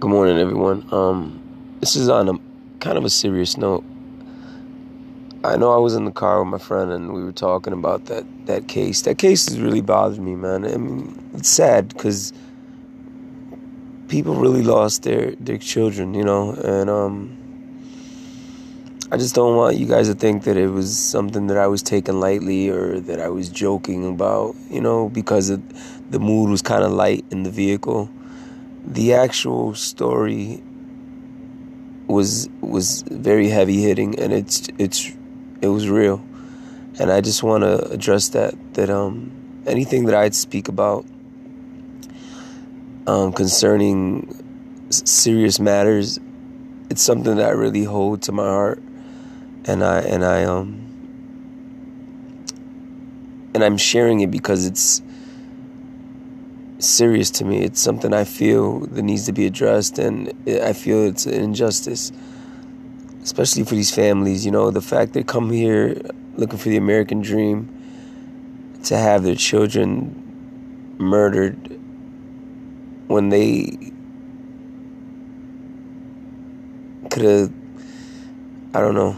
Good 0.00 0.08
morning, 0.08 0.38
everyone. 0.38 0.88
Um, 0.92 1.76
this 1.80 1.94
is 1.94 2.08
on 2.08 2.26
a 2.30 2.32
kind 2.78 2.96
of 2.96 3.04
a 3.04 3.10
serious 3.10 3.58
note. 3.58 3.84
I 5.44 5.58
know 5.58 5.74
I 5.74 5.76
was 5.76 5.94
in 5.94 6.06
the 6.06 6.10
car 6.10 6.42
with 6.42 6.48
my 6.48 6.56
friend 6.56 6.90
and 6.90 7.12
we 7.12 7.22
were 7.22 7.32
talking 7.32 7.74
about 7.74 8.06
that, 8.06 8.24
that 8.46 8.66
case. 8.66 9.02
That 9.02 9.18
case 9.18 9.46
has 9.46 9.60
really 9.60 9.82
bothered 9.82 10.18
me, 10.18 10.36
man. 10.36 10.64
I 10.64 10.78
mean, 10.78 11.22
it's 11.34 11.50
sad 11.50 11.88
because 11.88 12.32
people 14.08 14.36
really 14.36 14.62
lost 14.62 15.02
their, 15.02 15.32
their 15.32 15.58
children, 15.58 16.14
you 16.14 16.24
know, 16.24 16.52
and 16.54 16.88
um, 16.88 17.36
I 19.12 19.18
just 19.18 19.34
don't 19.34 19.54
want 19.54 19.76
you 19.76 19.84
guys 19.84 20.08
to 20.08 20.14
think 20.14 20.44
that 20.44 20.56
it 20.56 20.68
was 20.68 20.96
something 20.96 21.46
that 21.48 21.58
I 21.58 21.66
was 21.66 21.82
taking 21.82 22.20
lightly 22.20 22.70
or 22.70 23.00
that 23.00 23.20
I 23.20 23.28
was 23.28 23.50
joking 23.50 24.08
about, 24.08 24.56
you 24.70 24.80
know, 24.80 25.10
because 25.10 25.48
the 25.48 26.18
mood 26.18 26.48
was 26.48 26.62
kind 26.62 26.84
of 26.84 26.90
light 26.90 27.22
in 27.30 27.42
the 27.42 27.50
vehicle 27.50 28.08
the 28.84 29.14
actual 29.14 29.74
story 29.74 30.62
was 32.06 32.48
was 32.60 33.02
very 33.02 33.48
heavy 33.48 33.80
hitting 33.82 34.18
and 34.18 34.32
it's 34.32 34.68
it's 34.78 35.12
it 35.60 35.68
was 35.68 35.88
real. 35.88 36.24
And 36.98 37.10
I 37.10 37.20
just 37.20 37.42
want 37.42 37.62
to 37.62 37.88
address 37.90 38.30
that 38.30 38.54
that 38.74 38.90
um 38.90 39.32
anything 39.66 40.06
that 40.06 40.14
I'd 40.14 40.34
speak 40.34 40.68
about 40.68 41.04
um 43.06 43.32
concerning 43.32 44.36
serious 44.90 45.60
matters 45.60 46.18
it's 46.90 47.02
something 47.02 47.36
that 47.36 47.46
I 47.46 47.52
really 47.52 47.84
hold 47.84 48.22
to 48.22 48.32
my 48.32 48.42
heart. 48.42 48.82
And 49.64 49.84
I 49.84 50.00
and 50.00 50.24
I 50.24 50.44
um 50.44 50.86
and 53.54 53.62
I'm 53.62 53.76
sharing 53.76 54.20
it 54.20 54.30
because 54.30 54.66
it's 54.66 55.00
serious 56.80 57.30
to 57.30 57.44
me. 57.44 57.62
It's 57.62 57.80
something 57.80 58.12
I 58.12 58.24
feel 58.24 58.80
that 58.80 59.02
needs 59.02 59.26
to 59.26 59.32
be 59.32 59.46
addressed, 59.46 59.98
and 59.98 60.32
I 60.46 60.72
feel 60.72 61.06
it's 61.06 61.26
an 61.26 61.34
injustice, 61.34 62.12
especially 63.22 63.64
for 63.64 63.74
these 63.74 63.94
families. 63.94 64.44
You 64.44 64.52
know, 64.52 64.70
the 64.70 64.80
fact 64.80 65.12
they 65.12 65.22
come 65.22 65.50
here 65.50 66.00
looking 66.36 66.58
for 66.58 66.68
the 66.68 66.76
American 66.76 67.20
dream 67.20 67.68
to 68.84 68.96
have 68.96 69.22
their 69.22 69.34
children 69.34 70.96
murdered 70.98 71.78
when 73.08 73.28
they 73.28 73.92
could 77.10 77.22
have. 77.22 77.52
I 78.72 78.80
don't 78.80 78.94
know. 78.94 79.16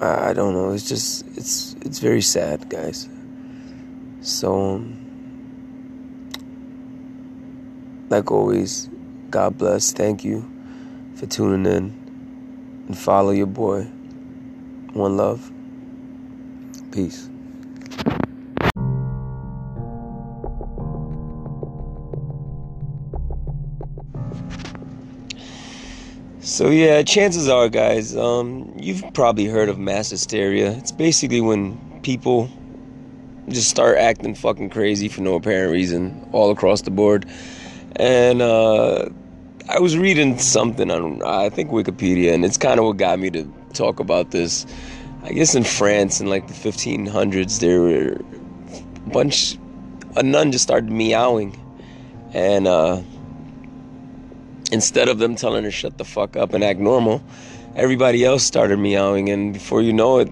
I, 0.00 0.32
don't 0.34 0.52
know. 0.52 0.72
It's 0.72 0.88
just 0.88 1.26
it's 1.36 1.74
it's 1.80 1.98
very 1.98 2.22
sad, 2.22 2.68
guys. 2.68 3.08
So. 4.20 4.74
Um, 4.74 5.01
like 8.12 8.30
always, 8.30 8.90
God 9.30 9.56
bless. 9.56 9.90
Thank 9.90 10.22
you 10.22 10.46
for 11.14 11.24
tuning 11.24 11.64
in 11.64 12.84
and 12.86 12.98
follow 12.98 13.30
your 13.30 13.46
boy. 13.46 13.84
One 14.92 15.16
love. 15.16 15.50
Peace. 16.92 17.30
So 26.40 26.68
yeah, 26.68 27.02
chances 27.02 27.48
are, 27.48 27.70
guys, 27.70 28.14
um, 28.14 28.74
you've 28.76 29.02
probably 29.14 29.46
heard 29.46 29.70
of 29.70 29.78
mass 29.78 30.10
hysteria. 30.10 30.72
It's 30.72 30.92
basically 30.92 31.40
when 31.40 31.78
people 32.02 32.50
just 33.48 33.70
start 33.70 33.96
acting 33.96 34.34
fucking 34.34 34.68
crazy 34.68 35.08
for 35.08 35.22
no 35.22 35.36
apparent 35.36 35.72
reason 35.72 36.28
all 36.32 36.50
across 36.50 36.82
the 36.82 36.90
board 36.90 37.26
and 37.96 38.42
uh, 38.42 39.08
I 39.68 39.78
was 39.78 39.96
reading 39.96 40.38
something 40.38 40.90
on 40.90 41.22
I 41.22 41.48
think 41.48 41.70
Wikipedia, 41.70 42.32
and 42.34 42.44
it's 42.44 42.56
kind 42.56 42.78
of 42.78 42.86
what 42.86 42.96
got 42.96 43.18
me 43.18 43.30
to 43.30 43.44
talk 43.72 44.00
about 44.00 44.30
this. 44.30 44.66
I 45.22 45.32
guess 45.32 45.54
in 45.54 45.64
France 45.64 46.20
in 46.20 46.28
like 46.28 46.48
the 46.48 46.54
1500s, 46.54 47.60
there 47.60 47.80
were 47.80 48.20
a 49.06 49.10
bunch. 49.10 49.58
A 50.16 50.22
nun 50.22 50.52
just 50.52 50.64
started 50.64 50.90
meowing, 50.90 51.58
and 52.34 52.66
uh, 52.66 53.00
instead 54.70 55.08
of 55.08 55.18
them 55.18 55.36
telling 55.36 55.64
her 55.64 55.70
shut 55.70 55.96
the 55.96 56.04
fuck 56.04 56.36
up 56.36 56.52
and 56.52 56.62
act 56.62 56.80
normal, 56.80 57.22
everybody 57.76 58.24
else 58.24 58.42
started 58.42 58.78
meowing, 58.78 59.30
and 59.30 59.54
before 59.54 59.80
you 59.80 59.92
know 59.92 60.18
it, 60.18 60.28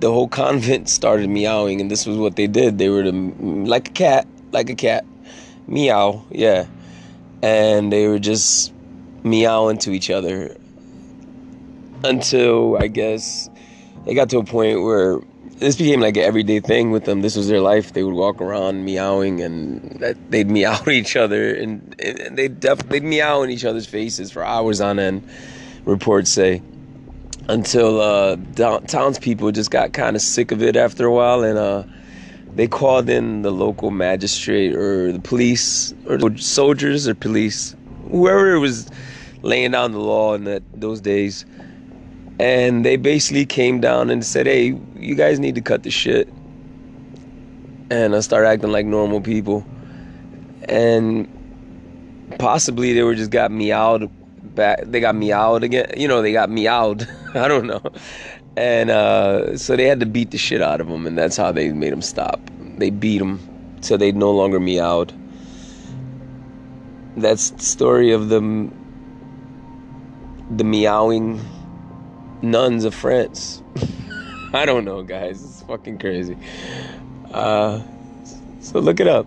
the 0.00 0.12
whole 0.12 0.28
convent 0.28 0.88
started 0.88 1.28
meowing, 1.30 1.80
and 1.80 1.90
this 1.90 2.06
was 2.06 2.16
what 2.16 2.36
they 2.36 2.46
did. 2.46 2.78
They 2.78 2.88
were 2.90 3.02
the, 3.02 3.12
like 3.12 3.88
a 3.88 3.92
cat, 3.92 4.28
like 4.52 4.70
a 4.70 4.74
cat, 4.76 5.04
meow, 5.66 6.24
yeah 6.30 6.66
and 7.44 7.92
they 7.92 8.08
were 8.08 8.18
just 8.18 8.72
meowing 9.22 9.76
to 9.76 9.90
each 9.90 10.08
other 10.08 10.56
until 12.02 12.78
I 12.78 12.86
guess 12.86 13.50
it 14.06 14.14
got 14.14 14.30
to 14.30 14.38
a 14.38 14.44
point 14.44 14.82
where 14.82 15.20
this 15.58 15.76
became 15.76 16.00
like 16.00 16.16
an 16.16 16.22
everyday 16.22 16.60
thing 16.60 16.90
with 16.90 17.04
them. 17.04 17.20
This 17.20 17.36
was 17.36 17.48
their 17.48 17.60
life. 17.60 17.92
They 17.92 18.02
would 18.02 18.14
walk 18.14 18.40
around 18.40 18.86
meowing, 18.86 19.42
and 19.42 20.16
they'd 20.30 20.50
meow 20.50 20.72
at 20.72 20.88
each 21.00 21.16
other, 21.16 21.54
and, 21.54 21.94
they'd 22.32 22.60
def- 22.60 22.88
they'd 22.88 23.04
meow 23.04 23.42
in 23.42 23.50
each 23.50 23.66
other's 23.66 23.86
faces 23.86 24.32
for 24.32 24.42
hours 24.42 24.80
on 24.80 24.98
end. 24.98 25.28
Reports 25.84 26.30
say 26.30 26.62
until 27.50 28.00
uh, 28.00 28.36
townspeople 28.86 29.52
just 29.52 29.70
got 29.70 29.92
kind 29.92 30.16
of 30.16 30.22
sick 30.22 30.50
of 30.50 30.62
it 30.62 30.76
after 30.76 31.04
a 31.04 31.12
while, 31.12 31.44
and 31.44 31.58
uh, 31.58 31.82
they 32.54 32.68
called 32.68 33.08
in 33.08 33.42
the 33.42 33.50
local 33.50 33.90
magistrate 33.90 34.74
or 34.74 35.12
the 35.12 35.18
police 35.18 35.92
or 36.06 36.36
soldiers 36.36 37.08
or 37.08 37.14
police, 37.14 37.74
whoever 38.10 38.60
was 38.60 38.88
laying 39.42 39.72
down 39.72 39.92
the 39.92 39.98
law 39.98 40.34
in 40.34 40.44
that 40.44 40.62
those 40.72 41.00
days. 41.00 41.44
And 42.38 42.84
they 42.84 42.96
basically 42.96 43.46
came 43.46 43.80
down 43.80 44.10
and 44.10 44.24
said, 44.24 44.46
"Hey, 44.46 44.78
you 44.96 45.14
guys 45.14 45.38
need 45.38 45.54
to 45.56 45.60
cut 45.60 45.82
the 45.82 45.90
shit." 45.90 46.28
And 47.90 48.14
I 48.14 48.20
started 48.20 48.48
acting 48.48 48.72
like 48.72 48.86
normal 48.86 49.20
people. 49.20 49.64
And 50.68 51.28
possibly 52.38 52.92
they 52.92 53.02
were 53.02 53.14
just 53.14 53.30
got 53.30 53.52
meowed 53.52 54.10
back. 54.54 54.80
They 54.84 55.00
got 55.00 55.14
meowed 55.14 55.62
again. 55.62 55.92
You 55.96 56.08
know, 56.08 56.22
they 56.22 56.32
got 56.32 56.50
meowed. 56.50 57.08
I 57.34 57.46
don't 57.48 57.66
know 57.66 57.82
and 58.56 58.90
uh, 58.90 59.56
so 59.56 59.76
they 59.76 59.84
had 59.84 60.00
to 60.00 60.06
beat 60.06 60.30
the 60.30 60.38
shit 60.38 60.62
out 60.62 60.80
of 60.80 60.88
him, 60.88 61.06
and 61.06 61.18
that's 61.18 61.36
how 61.36 61.52
they 61.52 61.72
made 61.72 61.92
him 61.92 62.02
stop. 62.02 62.40
They 62.78 62.90
beat 62.90 63.20
him 63.20 63.40
so 63.80 63.96
they 63.96 64.12
no 64.12 64.30
longer 64.30 64.58
meowed. 64.58 65.12
That's 67.16 67.50
the 67.50 67.62
story 67.62 68.12
of 68.12 68.28
the 68.28 68.70
the 70.50 70.64
meowing 70.64 71.40
nuns 72.42 72.84
of 72.84 72.94
France. 72.94 73.62
I 74.52 74.64
don't 74.66 74.84
know, 74.84 75.02
guys. 75.02 75.42
It's 75.42 75.62
fucking 75.62 75.98
crazy. 75.98 76.36
Uh, 77.32 77.82
so 78.60 78.78
look 78.78 79.00
it 79.00 79.08
up. 79.08 79.26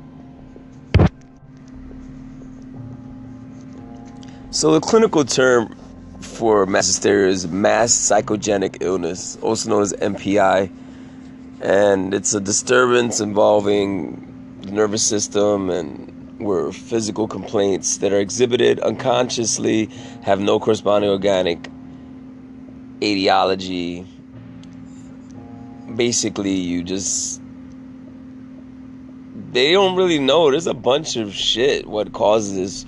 So 4.52 4.72
the 4.72 4.80
clinical 4.80 5.24
term 5.24 5.77
for 6.38 6.68
mass 6.68 6.86
hysteria 6.86 7.30
is 7.30 7.48
mass 7.48 7.92
psychogenic 7.92 8.78
illness, 8.82 9.38
also 9.42 9.70
known 9.70 9.82
as 9.82 9.94
MPI. 9.94 10.70
And 11.62 12.14
it's 12.14 12.36
a 12.36 12.40
disturbance 12.40 13.20
involving 13.20 14.60
the 14.62 14.72
nervous 14.72 15.02
system 15.02 15.72
and 15.72 16.40
where 16.40 16.72
physical 16.72 17.28
complaints 17.28 17.98
that 17.98 18.14
are 18.14 18.20
exhibited 18.20 18.80
unconsciously 18.82 19.90
have 20.22 20.40
no 20.40 20.60
corresponding 20.60 21.10
organic 21.10 21.70
etiology. 23.02 24.06
Basically, 25.96 26.52
you 26.52 26.84
just 26.84 27.42
they 29.52 29.72
don't 29.72 29.96
really 29.96 30.20
know. 30.20 30.52
There's 30.52 30.68
a 30.68 30.76
bunch 30.76 31.16
of 31.16 31.34
shit 31.34 31.88
what 31.88 32.14
causes 32.14 32.86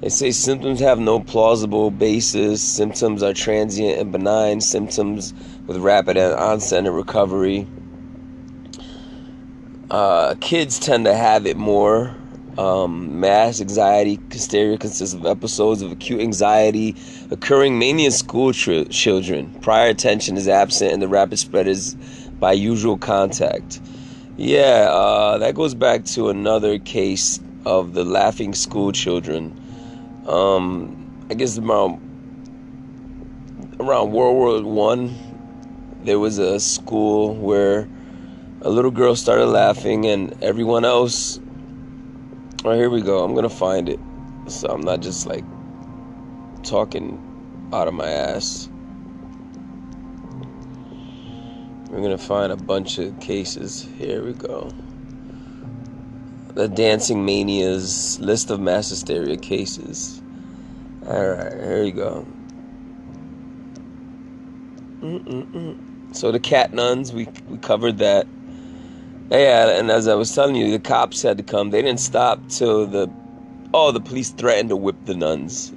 they 0.00 0.10
say 0.10 0.30
symptoms 0.30 0.80
have 0.80 0.98
no 0.98 1.20
plausible 1.20 1.90
basis. 1.90 2.62
Symptoms 2.62 3.22
are 3.22 3.32
transient 3.32 3.98
and 3.98 4.12
benign. 4.12 4.60
Symptoms 4.60 5.32
with 5.66 5.78
rapid 5.78 6.18
onset 6.18 6.84
and 6.86 6.94
recovery. 6.94 7.66
Uh, 9.90 10.34
kids 10.40 10.78
tend 10.78 11.04
to 11.06 11.14
have 11.14 11.46
it 11.46 11.56
more. 11.56 12.14
Um, 12.58 13.20
mass 13.20 13.60
anxiety 13.60 14.18
hysteria 14.30 14.78
consists 14.78 15.14
of 15.14 15.26
episodes 15.26 15.82
of 15.82 15.92
acute 15.92 16.22
anxiety 16.22 16.96
occurring 17.30 17.78
mainly 17.78 18.06
in 18.06 18.10
school 18.10 18.52
ch- 18.52 18.88
children. 18.88 19.54
Prior 19.60 19.90
attention 19.90 20.38
is 20.38 20.48
absent, 20.48 20.92
and 20.92 21.02
the 21.02 21.08
rapid 21.08 21.38
spread 21.38 21.68
is 21.68 21.94
by 22.40 22.52
usual 22.52 22.96
contact. 22.96 23.80
Yeah, 24.38 24.88
uh, 24.90 25.38
that 25.38 25.54
goes 25.54 25.74
back 25.74 26.04
to 26.06 26.30
another 26.30 26.78
case 26.78 27.40
of 27.66 27.92
the 27.92 28.04
laughing 28.04 28.54
school 28.54 28.90
children. 28.92 29.54
Um, 30.26 31.26
I 31.30 31.34
guess 31.34 31.56
around 31.56 32.00
around 33.78 34.12
World 34.12 34.36
War 34.36 34.62
One, 34.62 35.14
there 36.02 36.18
was 36.18 36.38
a 36.38 36.58
school 36.58 37.34
where 37.36 37.88
a 38.62 38.70
little 38.70 38.90
girl 38.90 39.14
started 39.14 39.46
laughing, 39.46 40.06
and 40.06 40.42
everyone 40.42 40.84
else. 40.84 41.38
Oh, 42.64 42.72
here 42.72 42.90
we 42.90 43.02
go. 43.02 43.22
I'm 43.22 43.34
gonna 43.36 43.48
find 43.48 43.88
it, 43.88 44.00
so 44.48 44.68
I'm 44.68 44.80
not 44.80 45.00
just 45.00 45.26
like 45.26 45.44
talking 46.64 47.22
out 47.72 47.86
of 47.86 47.94
my 47.94 48.08
ass. 48.08 48.68
We're 51.88 52.02
gonna 52.02 52.18
find 52.18 52.52
a 52.52 52.56
bunch 52.56 52.98
of 52.98 53.20
cases. 53.20 53.86
Here 53.96 54.24
we 54.24 54.32
go. 54.32 54.70
The 56.56 56.68
Dancing 56.68 57.22
Manias 57.22 58.18
list 58.18 58.50
of 58.50 58.60
mass 58.60 58.88
hysteria 58.88 59.36
cases. 59.36 60.22
Alright, 61.06 61.52
here 61.52 61.82
you 61.82 61.92
go. 61.92 62.26
Mm-mm-mm. 65.02 66.16
So 66.16 66.32
the 66.32 66.40
cat 66.40 66.72
nuns, 66.72 67.12
we, 67.12 67.28
we 67.50 67.58
covered 67.58 67.98
that. 67.98 68.26
Yeah, 69.30 69.78
and 69.78 69.90
as 69.90 70.08
I 70.08 70.14
was 70.14 70.34
telling 70.34 70.54
you, 70.56 70.70
the 70.70 70.78
cops 70.78 71.20
had 71.20 71.36
to 71.36 71.42
come. 71.42 71.72
They 71.72 71.82
didn't 71.82 72.00
stop 72.00 72.40
till 72.48 72.86
the 72.86 73.12
oh, 73.74 73.92
the 73.92 74.00
police 74.00 74.30
threatened 74.30 74.70
to 74.70 74.76
whip 74.76 74.96
the 75.04 75.14
nuns. 75.14 75.74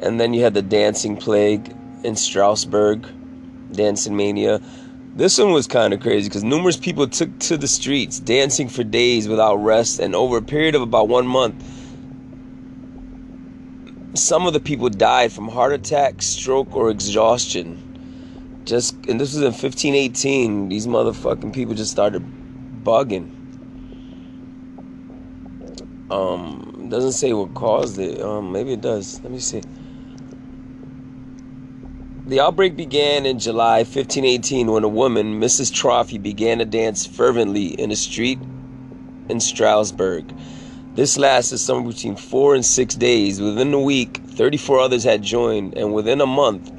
And 0.00 0.18
then 0.18 0.32
you 0.32 0.42
had 0.42 0.54
the 0.54 0.62
dancing 0.62 1.18
plague 1.18 1.76
in 2.04 2.16
Strasbourg, 2.16 3.06
dancing 3.72 4.16
mania. 4.16 4.62
This 5.16 5.38
one 5.38 5.52
was 5.52 5.68
kind 5.68 5.94
of 5.94 6.00
crazy 6.00 6.28
because 6.28 6.42
numerous 6.42 6.76
people 6.76 7.06
took 7.06 7.38
to 7.40 7.56
the 7.56 7.68
streets, 7.68 8.18
dancing 8.18 8.68
for 8.68 8.82
days 8.82 9.28
without 9.28 9.56
rest, 9.56 10.00
and 10.00 10.12
over 10.12 10.38
a 10.38 10.42
period 10.42 10.74
of 10.74 10.82
about 10.82 11.06
one 11.06 11.24
month, 11.24 11.62
some 14.14 14.48
of 14.48 14.52
the 14.54 14.58
people 14.58 14.88
died 14.88 15.32
from 15.32 15.48
heart 15.48 15.72
attack, 15.72 16.20
stroke, 16.20 16.74
or 16.74 16.90
exhaustion. 16.90 17.80
Just 18.64 18.94
and 19.06 19.20
this 19.20 19.34
was 19.34 19.42
in 19.42 19.52
1518. 19.52 20.68
These 20.68 20.88
motherfucking 20.88 21.54
people 21.54 21.74
just 21.74 21.92
started 21.92 22.24
bugging. 22.82 23.30
Um, 26.10 26.88
doesn't 26.88 27.12
say 27.12 27.32
what 27.32 27.54
caused 27.54 28.00
it. 28.00 28.20
Um, 28.20 28.50
maybe 28.50 28.72
it 28.72 28.80
does. 28.80 29.20
Let 29.22 29.30
me 29.30 29.38
see. 29.38 29.62
The 32.26 32.40
outbreak 32.40 32.74
began 32.74 33.26
in 33.26 33.38
July 33.38 33.80
1518 33.80 34.72
when 34.72 34.82
a 34.82 34.88
woman, 34.88 35.38
Mrs. 35.38 35.70
Trophy, 35.70 36.16
began 36.16 36.56
to 36.56 36.64
dance 36.64 37.04
fervently 37.04 37.66
in 37.66 37.90
a 37.90 37.96
street 37.96 38.38
in 39.28 39.40
Strasbourg. 39.40 40.24
This 40.94 41.18
lasted 41.18 41.58
somewhere 41.58 41.92
between 41.92 42.16
four 42.16 42.54
and 42.54 42.64
six 42.64 42.94
days. 42.94 43.42
Within 43.42 43.74
a 43.74 43.80
week, 43.80 44.22
34 44.24 44.80
others 44.80 45.04
had 45.04 45.20
joined, 45.20 45.76
and 45.76 45.92
within 45.92 46.22
a 46.22 46.26
month, 46.26 46.72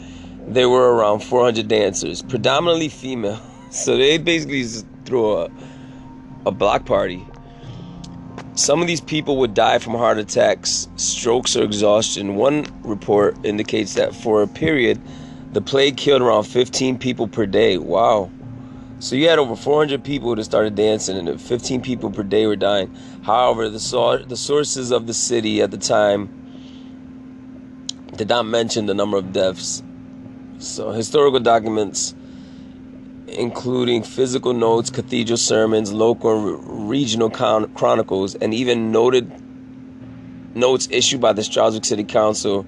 there 0.48 0.68
were 0.68 0.96
around 0.96 1.20
400 1.20 1.68
dancers, 1.68 2.24
predominantly 2.24 2.90
female. 2.90 3.40
So 3.70 3.98
they 3.98 4.18
basically 4.18 4.64
threw 5.04 5.34
a, 5.36 5.50
a 6.46 6.52
block 6.52 6.86
party. 6.86 7.28
Some 8.54 8.80
of 8.80 8.88
these 8.88 9.02
people 9.02 9.38
would 9.38 9.54
die 9.54 9.80
from 9.80 9.96
heart 9.96 10.18
attacks, 10.18 10.88
strokes, 10.96 11.58
or 11.58 11.64
exhaustion. 11.64 12.36
One 12.36 12.66
report 12.84 13.36
indicates 13.44 13.96
that 13.96 14.16
for 14.16 14.44
a 14.44 14.48
period, 14.48 15.02
the 15.56 15.62
plague 15.62 15.96
killed 15.96 16.22
around 16.22 16.44
15 16.44 16.98
people 16.98 17.30
per 17.30 17.46
day. 17.46 17.78
Wow. 17.78 18.30
So 19.00 19.16
you 19.16 19.30
had 19.30 19.40
over 19.40 19.56
400 19.56 20.04
people 20.04 20.36
that 20.36 20.44
started 20.44 20.76
dancing, 20.76 21.16
and 21.18 21.40
15 21.40 21.82
people 21.82 22.12
per 22.12 22.24
day 22.24 22.46
were 22.46 22.58
dying. 22.58 22.94
However, 23.24 23.70
the, 23.70 23.80
so- 23.80 24.18
the 24.18 24.36
sources 24.36 24.92
of 24.92 25.08
the 25.08 25.14
city 25.14 25.62
at 25.62 25.72
the 25.72 25.78
time 25.78 26.28
did 28.18 28.28
not 28.28 28.46
mention 28.46 28.86
the 28.86 28.94
number 28.94 29.16
of 29.16 29.32
deaths. 29.32 29.82
So 30.58 30.92
historical 30.92 31.40
documents, 31.40 32.14
including 33.30 34.04
physical 34.04 34.52
notes, 34.52 34.90
cathedral 34.90 35.38
sermons, 35.38 35.94
local 35.94 36.58
and 36.60 36.90
regional 36.90 37.30
con- 37.30 37.74
chronicles, 37.76 38.36
and 38.36 38.54
even 38.54 38.92
noted 38.92 39.32
notes 40.54 40.90
issued 40.92 41.22
by 41.22 41.32
the 41.32 41.46
Strasbourg 41.46 41.86
City 41.86 42.04
Council, 42.04 42.66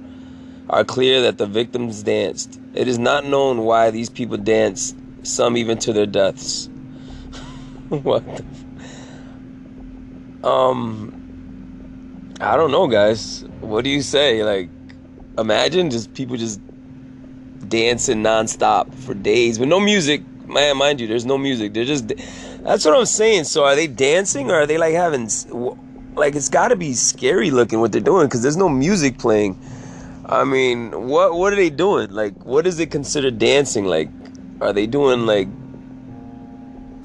are 0.69 0.83
clear 0.83 1.21
that 1.21 1.37
the 1.37 1.45
victims 1.45 2.03
danced. 2.03 2.59
It 2.73 2.87
is 2.87 2.99
not 2.99 3.25
known 3.25 3.59
why 3.59 3.91
these 3.91 4.09
people 4.09 4.37
danced, 4.37 4.95
some 5.23 5.57
even 5.57 5.77
to 5.79 5.93
their 5.93 6.05
deaths. 6.05 6.69
what 7.89 8.23
the 8.35 8.43
Um 10.47 11.13
I 12.39 12.55
don't 12.55 12.71
know 12.71 12.87
guys. 12.87 13.43
What 13.61 13.83
do 13.83 13.89
you 13.89 14.01
say? 14.01 14.43
Like 14.43 14.69
imagine 15.37 15.89
just 15.89 16.13
people 16.13 16.37
just 16.37 16.59
dancing 17.67 18.23
nonstop 18.23 18.93
for 18.93 19.13
days 19.13 19.59
with 19.59 19.69
no 19.69 19.79
music. 19.79 20.21
Man, 20.45 20.77
mind 20.77 21.01
you, 21.01 21.07
there's 21.07 21.25
no 21.25 21.37
music. 21.37 21.73
They're 21.73 21.85
just 21.85 22.07
that's 22.63 22.85
what 22.85 22.95
I'm 22.95 23.05
saying. 23.05 23.45
So 23.45 23.63
are 23.63 23.75
they 23.75 23.87
dancing 23.87 24.51
or 24.51 24.55
are 24.55 24.65
they 24.65 24.77
like 24.77 24.93
having 24.93 25.29
like 26.15 26.35
it's 26.35 26.49
got 26.49 26.69
to 26.69 26.75
be 26.75 26.93
scary 26.93 27.51
looking 27.51 27.79
what 27.79 27.91
they're 27.91 28.01
doing 28.01 28.27
cuz 28.29 28.41
there's 28.41 28.57
no 28.57 28.69
music 28.69 29.17
playing. 29.17 29.57
I 30.29 30.43
mean, 30.43 31.07
what 31.07 31.35
what 31.35 31.53
are 31.53 31.55
they 31.55 31.69
doing? 31.69 32.11
Like, 32.11 32.33
what 32.45 32.67
is 32.67 32.79
it 32.81 32.91
considered 32.91 33.39
dancing? 33.39 33.85
Like, 33.85 34.09
are 34.59 34.73
they 34.73 34.85
doing 34.85 35.25
like 35.25 35.47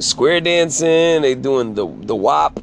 square 0.00 0.40
dancing? 0.40 1.22
They 1.22 1.36
doing 1.36 1.74
the 1.74 1.86
the 1.86 2.16
wop? 2.16 2.58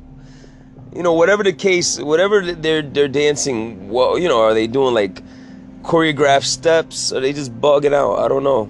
You 0.94 1.02
know, 1.02 1.14
whatever 1.14 1.44
the 1.44 1.54
case, 1.54 1.98
whatever 1.98 2.42
they're 2.42 2.82
they're 2.82 3.08
dancing. 3.08 3.90
Well, 3.90 4.20
you 4.20 4.28
know, 4.28 4.42
are 4.42 4.54
they 4.54 4.68
doing 4.68 4.94
like 4.94 5.24
choreographed 5.84 6.44
steps? 6.44 7.14
Are 7.14 7.22
they 7.22 7.32
just 7.32 7.56
bugging 7.62 7.94
out? 7.94 8.20
I 8.20 8.28
don't 8.28 8.44
know. 8.44 8.70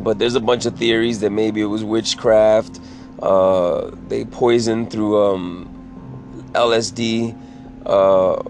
But 0.00 0.18
there's 0.18 0.36
a 0.36 0.40
bunch 0.40 0.64
of 0.64 0.78
theories 0.78 1.20
that 1.20 1.30
maybe 1.30 1.60
it 1.60 1.66
was 1.66 1.84
witchcraft. 1.84 2.80
Uh, 3.20 3.90
they 4.08 4.24
poisoned 4.24 4.90
through 4.90 5.22
um, 5.22 6.48
LSD. 6.54 7.36
Uh, 7.84 8.42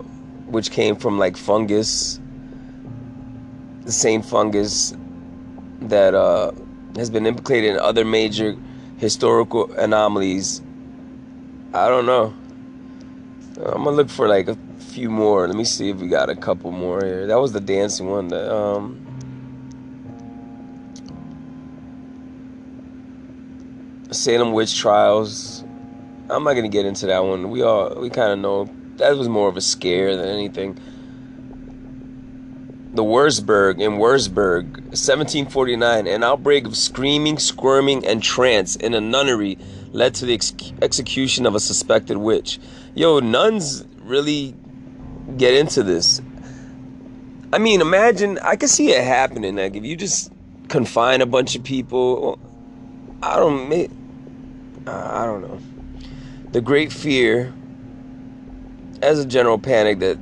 which 0.50 0.70
came 0.70 0.96
from 0.96 1.18
like 1.18 1.36
fungus, 1.36 2.20
the 3.82 3.92
same 3.92 4.22
fungus 4.22 4.94
that 5.80 6.14
uh, 6.14 6.52
has 6.96 7.10
been 7.10 7.26
implicated 7.26 7.70
in 7.70 7.78
other 7.78 8.04
major 8.04 8.56
historical 8.98 9.72
anomalies. 9.74 10.60
I 11.72 11.88
don't 11.88 12.06
know. 12.06 12.34
I'm 13.64 13.84
gonna 13.84 13.90
look 13.90 14.10
for 14.10 14.28
like 14.28 14.48
a 14.48 14.56
few 14.78 15.10
more. 15.10 15.46
Let 15.46 15.56
me 15.56 15.64
see 15.64 15.90
if 15.90 15.98
we 15.98 16.08
got 16.08 16.28
a 16.30 16.36
couple 16.36 16.72
more 16.72 17.04
here. 17.04 17.26
That 17.26 17.38
was 17.40 17.52
the 17.52 17.60
dancing 17.60 18.08
one. 18.08 18.28
That, 18.28 18.52
um, 18.52 19.06
Salem 24.10 24.52
witch 24.52 24.76
trials. 24.76 25.62
I'm 26.28 26.42
not 26.42 26.54
gonna 26.54 26.68
get 26.68 26.84
into 26.84 27.06
that 27.06 27.22
one. 27.24 27.50
We 27.50 27.62
all 27.62 27.94
we 28.00 28.10
kind 28.10 28.32
of 28.32 28.38
know 28.38 28.68
that 29.00 29.16
was 29.16 29.28
more 29.28 29.48
of 29.48 29.56
a 29.56 29.60
scare 29.60 30.16
than 30.16 30.28
anything. 30.28 30.78
The 32.92 33.02
Wurzburg 33.02 33.80
in 33.80 33.92
Wurzburg, 33.92 34.64
1749, 34.88 36.06
an 36.06 36.22
outbreak 36.22 36.66
of 36.66 36.76
screaming, 36.76 37.38
squirming, 37.38 38.06
and 38.06 38.22
trance 38.22 38.76
in 38.76 38.94
a 38.94 39.00
nunnery 39.00 39.58
led 39.92 40.14
to 40.16 40.26
the 40.26 40.34
ex- 40.34 40.52
execution 40.82 41.46
of 41.46 41.54
a 41.54 41.60
suspected 41.60 42.16
witch. 42.16 42.58
Yo, 42.94 43.20
nuns 43.20 43.84
really 44.02 44.54
get 45.36 45.54
into 45.54 45.82
this. 45.82 46.20
I 47.52 47.58
mean, 47.58 47.80
imagine, 47.80 48.38
I 48.42 48.56
can 48.56 48.68
see 48.68 48.90
it 48.90 49.02
happening. 49.02 49.56
Like, 49.56 49.76
if 49.76 49.84
you 49.84 49.96
just 49.96 50.32
confine 50.68 51.20
a 51.20 51.26
bunch 51.26 51.56
of 51.56 51.64
people, 51.64 52.38
I 53.22 53.36
don't, 53.36 53.72
I 54.86 55.24
don't 55.24 55.42
know. 55.42 55.58
The 56.52 56.60
Great 56.60 56.92
Fear 56.92 57.54
as 59.02 59.18
a 59.18 59.26
general 59.26 59.58
panic 59.58 59.98
that 60.00 60.18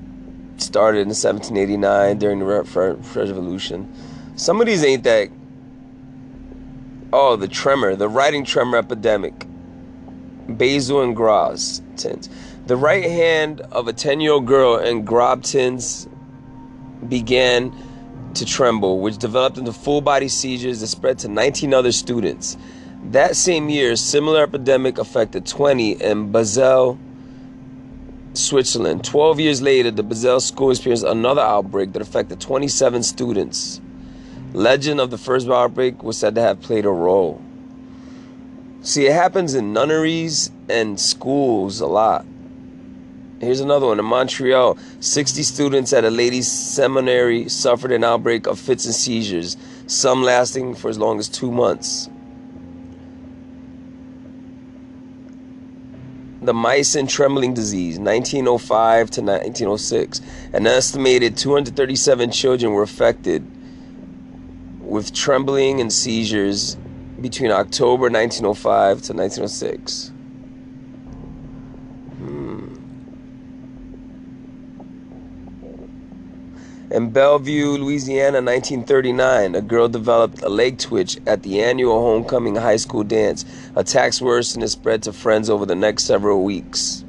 started 0.59 1.01
in 1.01 1.09
1789 1.09 2.19
during 2.19 2.39
the 2.39 2.65
French 2.65 3.15
Revolution. 3.15 3.93
Some 4.37 4.61
of 4.61 4.67
these 4.67 4.85
ain't 4.85 5.05
that. 5.05 5.31
Oh, 7.13 7.37
the 7.37 7.49
tremor, 7.49 7.97
the 7.97 8.09
writing 8.09 8.45
tremor 8.45 8.79
epidemic. 8.79 9.47
Basel 10.49 11.03
and 11.03 11.15
Graz. 11.15 11.83
The 12.67 12.77
right 12.77 13.05
hand 13.05 13.61
of 13.61 13.89
a 13.89 13.93
10 13.93 14.21
year 14.21 14.33
old 14.33 14.47
girl 14.47 14.79
in 14.79 15.05
Grabtins 15.05 16.09
began 17.09 17.73
to 18.35 18.45
tremble, 18.45 19.01
which 19.01 19.19
developed 19.19 19.59
into 19.59 19.73
full 19.73 20.01
body 20.01 20.29
seizures 20.29 20.81
that 20.81 20.89
spread 20.89 21.19
to 21.21 21.29
19 21.29 21.75
other 21.75 21.93
students. 21.93 22.57
That 23.05 23.37
same 23.37 23.69
year, 23.69 23.93
a 23.93 23.97
similar 23.97 24.43
epidemic 24.43 24.99
affected 24.99 25.47
20 25.47 26.03
in 26.03 26.31
Basel, 26.33 26.99
Switzerland. 28.39 29.05
12 29.05 29.41
years 29.41 29.61
later, 29.61 29.91
the 29.91 30.03
Basel 30.03 30.41
school 30.41 30.71
experienced 30.71 31.05
another 31.05 31.43
outbreak 31.43 31.93
that 31.93 32.03
affected 32.03 32.41
27 32.41 33.03
students. 33.03 33.81
Legend 34.53 35.01
of 35.01 35.11
the 35.11 35.19
first 35.19 35.49
outbreak 35.49 36.03
was 36.03 36.17
said 36.17 36.35
to 36.35 36.41
have 36.41 36.61
played 36.61 36.87
a 36.87 36.91
role. 36.91 37.43
See, 38.81 39.07
it 39.07 39.13
happens 39.13 39.55
in 39.55 39.73
nunneries 39.73 40.51
and 40.69 40.99
schools 40.99 41.81
a 41.81 41.87
lot. 41.87 42.25
Here's 43.41 43.61
another 43.61 43.87
one. 43.87 43.99
In 43.99 44.05
Montreal, 44.05 44.79
60 45.01 45.43
students 45.43 45.93
at 45.93 46.05
a 46.05 46.11
ladies' 46.11 46.51
seminary 46.51 47.49
suffered 47.49 47.93
an 47.93 48.03
outbreak 48.03 48.47
of 48.47 48.59
fits 48.59 48.85
and 48.85 48.95
seizures, 48.95 49.57
some 49.87 50.23
lasting 50.23 50.75
for 50.75 50.89
as 50.89 50.99
long 50.99 51.19
as 51.19 51.29
two 51.29 51.53
months. 51.53 52.09
The 56.49 56.55
Meissen 56.55 57.07
trembling 57.07 57.53
disease, 57.53 57.99
1905 57.99 59.11
to 59.11 59.21
1906. 59.21 60.23
An 60.55 60.67
estimated 60.67 61.37
237 61.37 62.31
children 62.31 62.73
were 62.73 62.83
affected 62.83 63.47
with 64.81 65.13
trembling 65.13 65.83
and 65.83 65.93
seizures 65.93 66.79
between 67.21 67.51
October 67.51 68.05
1905 68.05 69.03
to 69.03 69.13
1906. 69.13 70.11
In 76.91 77.11
Bellevue, 77.11 77.77
Louisiana, 77.77 78.41
1939, 78.41 79.55
a 79.55 79.61
girl 79.61 79.89
developed 79.89 80.43
a 80.43 80.49
leg 80.49 80.79
twitch 80.79 81.19
at 81.27 81.43
the 81.43 81.61
annual 81.61 82.01
homecoming 82.01 82.57
high 82.57 82.77
school 82.77 83.05
dance. 83.05 83.45
Attacks 83.77 84.23
worsened 84.23 84.63
and 84.63 84.71
spread 84.71 85.03
to 85.03 85.13
friends 85.13 85.51
over 85.51 85.67
the 85.67 85.75
next 85.75 86.05
several 86.05 86.43
weeks. 86.43 87.05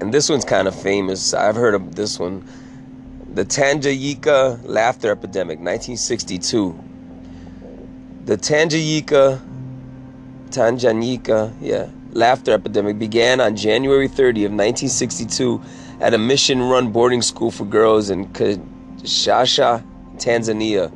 And 0.00 0.12
this 0.12 0.28
one's 0.28 0.44
kind 0.44 0.66
of 0.66 0.74
famous. 0.74 1.32
I've 1.32 1.54
heard 1.54 1.74
of 1.74 1.94
this 1.94 2.18
one. 2.18 2.44
The 3.32 3.44
Tanganyika 3.44 4.60
laughter 4.64 5.12
epidemic, 5.12 5.60
1962. 5.60 6.84
The 8.24 8.36
Tanganyika, 8.36 9.40
Tanganyika, 10.48 11.54
yeah, 11.60 11.90
laughter 12.12 12.52
epidemic 12.52 12.98
began 12.98 13.40
on 13.40 13.54
January 13.54 14.08
30 14.08 14.46
of 14.46 14.50
1962 14.50 15.62
at 16.00 16.14
a 16.14 16.18
mission 16.18 16.62
run 16.62 16.90
boarding 16.90 17.20
school 17.20 17.50
for 17.50 17.64
girls 17.66 18.08
in 18.08 18.26
Kashasha, 18.28 19.84
Tanzania. 20.16 20.90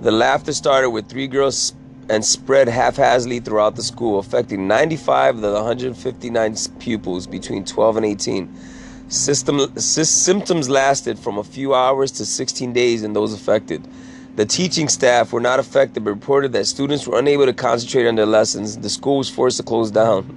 The 0.00 0.10
laughter 0.10 0.52
started 0.52 0.90
with 0.90 1.08
three 1.08 1.26
girls 1.26 1.74
and 2.08 2.24
spread 2.24 2.68
haphazardly 2.68 3.40
throughout 3.40 3.76
the 3.76 3.82
school, 3.82 4.18
affecting 4.18 4.66
95 4.66 5.36
of 5.36 5.40
the 5.42 5.52
159 5.52 6.56
pupils 6.78 7.26
between 7.26 7.64
12 7.66 7.96
and 7.98 8.06
18. 8.06 8.56
System, 9.08 9.76
symptoms 9.76 10.70
lasted 10.70 11.18
from 11.18 11.36
a 11.38 11.44
few 11.44 11.74
hours 11.74 12.10
to 12.12 12.24
16 12.24 12.72
days 12.72 13.02
in 13.02 13.12
those 13.12 13.34
affected. 13.34 13.86
The 14.36 14.46
teaching 14.46 14.88
staff 14.88 15.32
were 15.32 15.40
not 15.40 15.58
affected 15.58 16.04
but 16.04 16.10
reported 16.12 16.52
that 16.52 16.66
students 16.66 17.06
were 17.06 17.18
unable 17.18 17.44
to 17.44 17.52
concentrate 17.52 18.06
on 18.06 18.14
their 18.14 18.26
lessons. 18.26 18.78
The 18.78 18.88
school 18.88 19.18
was 19.18 19.28
forced 19.28 19.58
to 19.58 19.62
close 19.62 19.90
down 19.90 20.34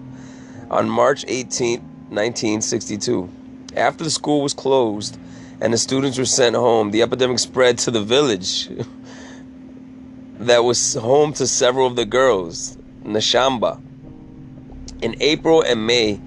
on 0.70 0.90
March 0.90 1.24
18, 1.28 1.80
1962. 2.10 3.30
After 3.75 4.04
the 4.04 4.10
school 4.10 4.42
was 4.42 4.54
closed 4.54 5.18
and 5.62 5.72
the 5.72 5.78
students 5.78 6.18
were 6.18 6.25
sent 6.25 6.56
home, 6.56 6.92
the 6.92 7.01
epidemic 7.01 7.40
spread 7.40 7.78
to 7.80 7.92
the 7.92 8.01
village 8.01 8.70
that 10.40 10.63
was 10.63 10.96
home 10.96 11.32
to 11.34 11.48
several 11.48 11.88
of 11.88 11.96
the 11.96 12.06
girls, 12.06 12.78
Nashamba. 13.04 13.82
In 15.01 15.16
April 15.22 15.62
and 15.62 15.88
May, 15.88 16.20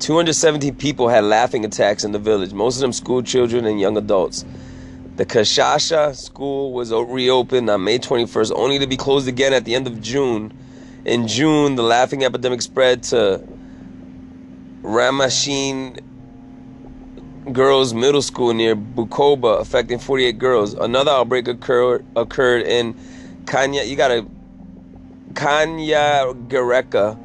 270 0.00 0.72
people 0.72 1.08
had 1.08 1.24
laughing 1.24 1.64
attacks 1.64 2.02
in 2.02 2.12
the 2.12 2.18
village, 2.18 2.52
most 2.52 2.76
of 2.76 2.80
them 2.80 2.92
school 2.92 3.22
children 3.22 3.64
and 3.64 3.80
young 3.80 3.96
adults. 3.96 4.44
The 5.16 5.26
Kashasha 5.26 6.16
school 6.16 6.72
was 6.72 6.92
reopened 6.92 7.70
on 7.70 7.84
May 7.84 7.98
21st, 7.98 8.52
only 8.54 8.78
to 8.78 8.86
be 8.86 8.96
closed 8.96 9.28
again 9.28 9.52
at 9.52 9.64
the 9.64 9.74
end 9.74 9.86
of 9.86 10.00
June. 10.00 10.52
In 11.04 11.26
June, 11.26 11.74
the 11.74 11.82
laughing 11.82 12.24
epidemic 12.24 12.62
spread 12.62 13.02
to 13.04 13.42
Ramashin 14.82 15.98
girls 17.52 17.94
middle 17.94 18.22
school 18.22 18.54
near 18.54 18.76
Bukoba, 18.76 19.60
affecting 19.60 19.98
48 19.98 20.38
girls. 20.38 20.74
Another 20.74 21.10
outbreak 21.10 21.48
occurred 21.48 22.04
occurred 22.16 22.62
in 22.66 22.94
Kanya. 23.46 23.84
You 23.84 23.96
got 23.96 24.10
a 24.10 24.26
Kanya 25.34 26.32
Gareka, 26.48 27.18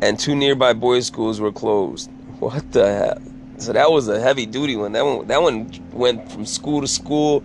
and 0.00 0.18
two 0.18 0.34
nearby 0.34 0.72
boys' 0.72 1.06
schools 1.06 1.40
were 1.40 1.52
closed. 1.52 2.10
What 2.40 2.72
the 2.72 2.92
hell? 2.92 3.22
So 3.58 3.72
that 3.72 3.90
was 3.90 4.08
a 4.08 4.20
heavy 4.20 4.46
duty 4.46 4.76
one. 4.76 4.92
That 4.92 5.04
one 5.04 5.26
that 5.28 5.40
one 5.40 5.70
went 5.92 6.30
from 6.30 6.44
school 6.44 6.80
to 6.80 6.88
school, 6.88 7.40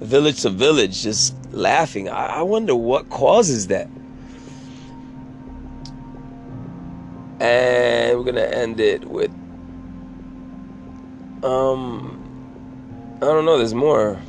village 0.00 0.42
to 0.42 0.50
village, 0.50 1.02
just 1.02 1.34
laughing. 1.52 2.08
I, 2.08 2.26
I 2.26 2.42
wonder 2.42 2.74
what 2.74 3.08
causes 3.10 3.68
that. 3.68 3.88
And 7.40 8.18
we're 8.18 8.24
gonna 8.24 8.42
end 8.42 8.80
it 8.80 9.04
with 9.06 9.30
um, 11.44 13.18
I 13.22 13.26
don't 13.26 13.44
know. 13.44 13.58
There's 13.58 13.74
more. 13.74 14.20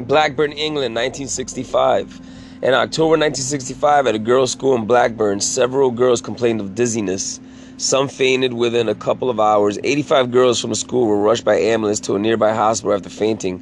Blackburn, 0.00 0.52
England, 0.52 0.94
1965. 0.94 2.20
In 2.62 2.72
October 2.72 3.10
1965, 3.10 4.06
at 4.06 4.14
a 4.14 4.18
girls' 4.18 4.52
school 4.52 4.74
in 4.74 4.86
Blackburn, 4.86 5.40
several 5.40 5.90
girls 5.90 6.20
complained 6.20 6.60
of 6.60 6.74
dizziness. 6.74 7.40
Some 7.76 8.08
fainted 8.08 8.54
within 8.54 8.88
a 8.88 8.94
couple 8.94 9.28
of 9.28 9.40
hours. 9.40 9.78
85 9.82 10.30
girls 10.30 10.60
from 10.60 10.70
the 10.70 10.76
school 10.76 11.06
were 11.06 11.20
rushed 11.20 11.44
by 11.44 11.56
ambulance 11.56 12.00
to 12.00 12.14
a 12.14 12.18
nearby 12.18 12.54
hospital 12.54 12.94
after 12.94 13.10
fainting. 13.10 13.60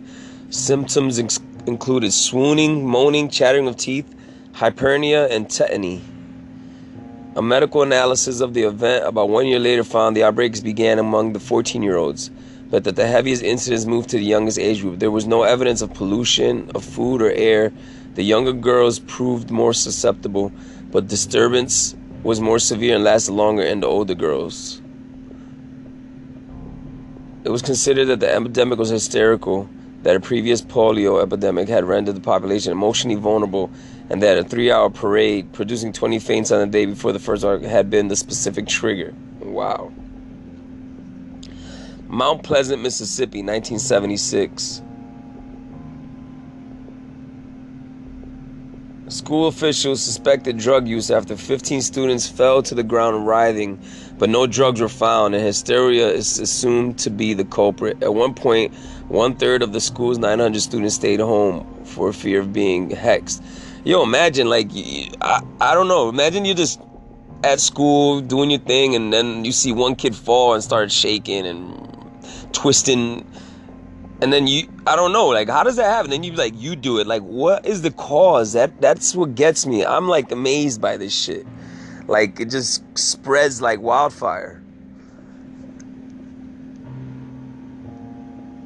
Symptoms 0.51 1.19
ex- 1.19 1.41
included 1.67 2.13
swooning, 2.13 2.87
moaning, 2.87 3.31
chattering 3.31 3.67
of 3.67 3.77
teeth, 3.77 4.15
hyperpnea, 4.53 5.31
and 5.31 5.49
tetany. 5.49 6.03
A 7.35 7.41
medical 7.41 7.81
analysis 7.81 8.43
of 8.43 8.53
the 8.53 8.65
event 8.65 9.07
about 9.07 9.31
one 9.31 9.47
year 9.47 9.59
later 9.59 9.85
found 9.85 10.15
the 10.15 10.23
outbreaks 10.23 10.61
began 10.61 10.99
among 10.99 11.33
the 11.33 11.41
14 11.41 11.83
year 11.83 11.97
olds, 11.97 12.31
but 12.69 12.85
that 12.85 12.97
the 12.97 13.07
heaviest 13.07 13.43
incidents 13.43 13.87
moved 13.87 14.11
to 14.11 14.19
the 14.19 14.25
youngest 14.25 14.59
age 14.59 14.83
group. 14.83 14.99
There 14.99 15.11
was 15.11 15.27
no 15.27 15.43
evidence 15.43 15.81
of 15.81 15.95
pollution 15.95 16.71
of 16.75 16.85
food 16.85 17.23
or 17.23 17.31
air. 17.31 17.73
The 18.17 18.23
younger 18.23 18.53
girls 18.53 18.99
proved 18.99 19.51
more 19.51 19.73
susceptible, 19.73 20.53
but 20.91 21.09
disturbance 21.09 21.97
was 22.23 22.39
more 22.39 22.59
severe 22.59 22.97
and 22.97 23.05
lasted 23.05 23.33
longer 23.33 23.63
in 23.63 23.81
the 23.81 23.87
older 23.87 24.15
girls. 24.15 24.83
It 27.45 27.49
was 27.49 27.63
considered 27.63 28.09
that 28.09 28.21
the 28.21 28.31
epidemic 28.31 28.79
was 28.79 28.91
hysterical, 28.91 29.71
that 30.03 30.17
a 30.17 30.21
previous 30.21 30.61
polio 30.63 31.23
epidemic 31.23 31.69
had 31.69 31.85
rendered 31.85 32.17
the 32.17 32.21
population 32.21 32.73
emotionally 32.73 33.17
vulnerable 33.17 33.71
and 34.11 34.23
that 34.23 34.39
a 34.39 34.45
three 34.45 34.71
hour 34.71 34.91
parade 34.91 35.53
producing 35.53 35.93
20 35.93 36.19
faints 36.19 36.51
on 36.51 36.61
the 36.61 36.67
day 36.67 36.87
before 36.87 37.13
the 37.13 37.19
first 37.19 37.43
had 37.43 37.89
been 37.89 38.09
the 38.09 38.17
specific 38.17 38.67
trigger. 38.67 39.15
Wow. 39.41 39.93
Mount 42.09 42.43
Pleasant, 42.43 42.83
Mississippi, 42.83 43.39
1976. 43.39 44.83
School 49.09 49.47
officials 49.47 50.03
suspected 50.03 50.57
drug 50.57 50.89
use 50.89 51.11
after 51.11 51.37
15 51.37 51.83
students 51.83 52.27
fell 52.27 52.63
to 52.63 52.75
the 52.75 52.83
ground 52.83 53.27
writhing, 53.27 53.79
but 54.19 54.31
no 54.31 54.47
drugs 54.47 54.81
were 54.81 54.89
found, 54.89 55.35
and 55.35 55.45
hysteria 55.45 56.09
is 56.09 56.39
assumed 56.39 56.99
to 56.99 57.11
be 57.11 57.35
the 57.35 57.45
culprit. 57.45 58.03
At 58.03 58.15
one 58.15 58.33
point, 58.33 58.73
one 59.13 59.37
third 59.37 59.63
of 59.63 59.75
the 59.75 59.81
school's 59.81 60.17
900 60.17 60.61
students 60.63 60.95
stayed 60.95 61.21
home 61.21 61.85
for 61.85 62.15
fear 62.15 62.41
of 62.41 62.51
being 62.51 62.89
hexed. 62.89 63.45
Yo, 63.85 64.03
imagine 64.03 64.49
like 64.49 64.71
I, 65.21 65.43
I 65.61 65.75
don't 65.75 65.87
know. 65.87 66.09
Imagine 66.09 66.47
you 66.47 66.55
just 66.55 66.81
at 67.45 67.61
school 67.61 68.23
doing 68.23 68.51
your 68.51 68.61
thing, 68.61 68.95
and 68.95 69.13
then 69.13 69.45
you 69.45 69.53
see 69.53 69.71
one 69.71 69.97
kid 69.97 70.17
fall 70.17 70.55
and 70.55 70.65
start 70.65 70.91
shaking 70.91 71.47
and 71.47 71.77
twisting, 72.53 73.31
and 74.23 74.33
then 74.33 74.47
you 74.47 74.67
I 74.87 74.97
don't 74.97 75.13
know 75.13 75.27
like 75.27 75.51
how 75.51 75.63
does 75.63 75.77
that 75.77 75.91
happen? 75.91 76.11
Then 76.11 76.23
you 76.23 76.33
like 76.33 76.55
you 76.57 76.75
do 76.75 76.99
it. 76.99 77.07
Like 77.07 77.23
what 77.23 77.67
is 77.67 77.83
the 77.83 77.91
cause? 77.91 78.55
That 78.55 78.81
that's 78.81 79.15
what 79.15 79.35
gets 79.35 79.67
me. 79.67 79.85
I'm 79.85 80.09
like 80.09 80.33
amazed 80.33 80.81
by 80.81 80.97
this 80.97 81.15
shit. 81.15 81.47
Like 82.07 82.41
it 82.41 82.49
just 82.49 82.83
spreads 82.97 83.61
like 83.61 83.79
wildfire. 83.81 84.62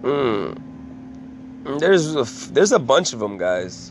Hmm. 0.06 0.52
There's 1.78 2.14
a, 2.14 2.52
there's 2.52 2.70
a 2.70 2.78
bunch 2.78 3.12
of 3.12 3.18
them, 3.18 3.38
guys. 3.38 3.90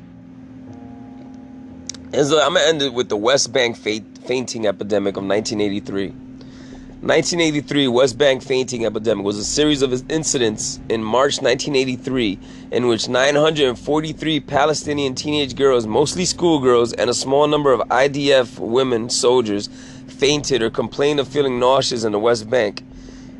And 2.13 2.25
so 2.25 2.41
I'm 2.41 2.53
gonna 2.53 2.65
end 2.65 2.81
it 2.81 2.93
with 2.93 3.09
the 3.09 3.17
West 3.17 3.51
Bank 3.51 3.75
fainting 3.75 4.65
epidemic 4.65 5.17
of 5.17 5.25
1983. 5.25 6.07
1983 6.07 7.89
West 7.89 8.17
Bank 8.17 8.41
fainting 8.41 8.85
epidemic 8.85 9.25
was 9.25 9.37
a 9.37 9.43
series 9.43 9.81
of 9.81 10.09
incidents 10.09 10.79
in 10.87 11.03
March 11.03 11.41
1983 11.41 12.39
in 12.71 12.87
which 12.87 13.09
943 13.09 14.39
Palestinian 14.39 15.15
teenage 15.15 15.53
girls, 15.57 15.85
mostly 15.85 16.23
schoolgirls, 16.23 16.93
and 16.93 17.09
a 17.09 17.13
small 17.13 17.45
number 17.45 17.73
of 17.73 17.81
IDF 17.89 18.57
women 18.57 19.09
soldiers 19.09 19.67
fainted 20.07 20.63
or 20.63 20.69
complained 20.69 21.19
of 21.19 21.27
feeling 21.27 21.59
nauseous 21.59 22.05
in 22.05 22.13
the 22.13 22.19
West 22.19 22.49
Bank. 22.49 22.83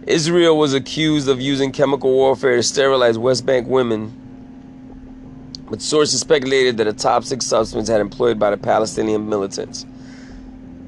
Israel 0.06 0.58
was 0.58 0.74
accused 0.74 1.28
of 1.28 1.42
using 1.42 1.72
chemical 1.72 2.12
warfare 2.12 2.56
to 2.56 2.64
sterilize 2.64 3.18
West 3.18 3.46
Bank 3.46 3.68
women 3.68 4.22
but 5.70 5.82
sources 5.82 6.20
speculated 6.20 6.78
that 6.78 6.88
a 6.88 6.94
toxic 6.94 7.42
substance 7.42 7.88
had 7.88 8.00
employed 8.00 8.38
by 8.38 8.52
the 8.52 8.58
Palestinian 8.58 9.28
militants. 9.28 9.86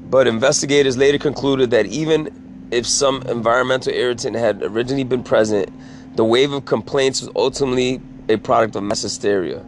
But 0.08 0.26
investigators 0.26 0.96
later 0.96 1.18
concluded 1.18 1.70
that 1.72 1.86
even 1.86 2.68
if 2.70 2.86
some 2.86 3.22
environmental 3.22 3.92
irritant 3.92 4.36
had 4.36 4.62
originally 4.62 5.04
been 5.04 5.22
present, 5.22 5.68
the 6.16 6.24
wave 6.24 6.52
of 6.52 6.64
complaints 6.64 7.20
was 7.20 7.30
ultimately 7.34 8.00
a 8.28 8.36
product 8.36 8.76
of 8.76 8.82
mass 8.82 9.02
hysteria. 9.02 9.64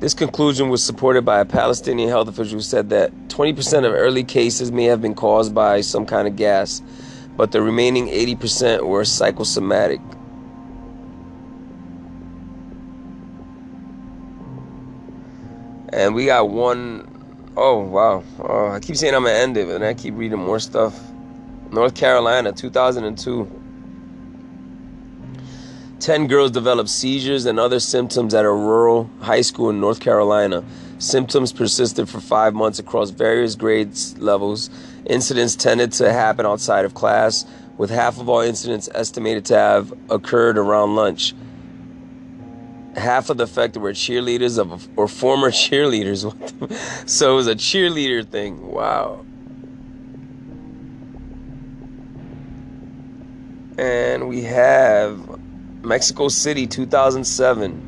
This 0.00 0.14
conclusion 0.14 0.68
was 0.68 0.82
supported 0.82 1.24
by 1.24 1.40
a 1.40 1.44
Palestinian 1.44 2.08
health 2.08 2.28
official 2.28 2.54
who 2.54 2.62
said 2.62 2.88
that 2.90 3.12
20% 3.28 3.84
of 3.84 3.92
early 3.92 4.24
cases 4.24 4.70
may 4.70 4.84
have 4.84 5.02
been 5.02 5.14
caused 5.14 5.54
by 5.54 5.80
some 5.80 6.06
kind 6.06 6.28
of 6.28 6.36
gas, 6.36 6.80
but 7.38 7.52
the 7.52 7.62
remaining 7.62 8.08
80% 8.08 8.84
were 8.84 9.04
psychosomatic. 9.04 10.00
And 15.90 16.16
we 16.16 16.26
got 16.26 16.50
one 16.50 17.08
oh 17.56 17.78
wow. 17.78 18.24
Oh, 18.40 18.70
I 18.70 18.80
keep 18.80 18.96
saying 18.96 19.14
I'm 19.14 19.22
gonna 19.22 19.36
end 19.36 19.56
it, 19.56 19.68
and 19.68 19.84
I 19.84 19.94
keep 19.94 20.14
reading 20.16 20.40
more 20.40 20.58
stuff. 20.58 21.00
North 21.70 21.94
Carolina, 21.94 22.52
2002. 22.52 23.48
10 26.00 26.26
girls 26.26 26.50
developed 26.50 26.90
seizures 26.90 27.46
and 27.46 27.60
other 27.60 27.78
symptoms 27.78 28.34
at 28.34 28.44
a 28.44 28.50
rural 28.50 29.08
high 29.20 29.42
school 29.42 29.70
in 29.70 29.80
North 29.80 30.00
Carolina. 30.00 30.64
Symptoms 30.98 31.52
persisted 31.52 32.08
for 32.08 32.20
five 32.20 32.54
months 32.54 32.80
across 32.80 33.10
various 33.10 33.54
grades 33.54 34.18
levels. 34.18 34.68
Incidents 35.06 35.54
tended 35.54 35.92
to 35.92 36.12
happen 36.12 36.44
outside 36.44 36.84
of 36.84 36.94
class, 36.94 37.46
with 37.76 37.88
half 37.88 38.18
of 38.18 38.28
all 38.28 38.40
incidents 38.40 38.88
estimated 38.92 39.44
to 39.46 39.54
have 39.54 39.92
occurred 40.10 40.58
around 40.58 40.96
lunch. 40.96 41.34
Half 42.96 43.30
of 43.30 43.36
the 43.36 43.44
affected 43.44 43.80
were 43.80 43.92
cheerleaders 43.92 44.58
of 44.58 44.88
or 44.98 45.06
former 45.06 45.50
cheerleaders. 45.52 46.28
so 47.08 47.32
it 47.32 47.36
was 47.36 47.46
a 47.46 47.54
cheerleader 47.54 48.26
thing. 48.26 48.66
Wow. 48.72 49.24
And 53.78 54.28
we 54.28 54.42
have 54.42 55.38
Mexico 55.84 56.26
City, 56.26 56.66
2007. 56.66 57.87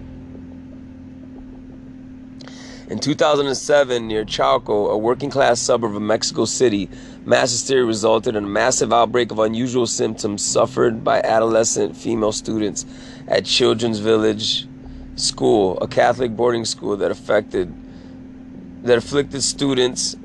In 2.90 2.98
2007, 2.98 4.08
near 4.08 4.24
Chalco, 4.24 4.90
a 4.90 4.98
working 4.98 5.30
class 5.30 5.60
suburb 5.60 5.94
of 5.94 6.02
Mexico 6.02 6.44
City, 6.44 6.90
mass 7.24 7.52
hysteria 7.52 7.84
resulted 7.84 8.34
in 8.34 8.42
a 8.42 8.48
massive 8.48 8.92
outbreak 8.92 9.30
of 9.30 9.38
unusual 9.38 9.86
symptoms 9.86 10.44
suffered 10.44 11.04
by 11.04 11.20
adolescent 11.20 11.96
female 11.96 12.32
students 12.32 12.84
at 13.28 13.44
Children's 13.44 14.00
Village 14.00 14.66
School, 15.14 15.78
a 15.80 15.86
Catholic 15.86 16.34
boarding 16.34 16.64
school 16.64 16.96
that 16.96 17.12
affected 17.12 17.72
that 18.82 18.98
afflicted 18.98 19.44
students 19.44 20.16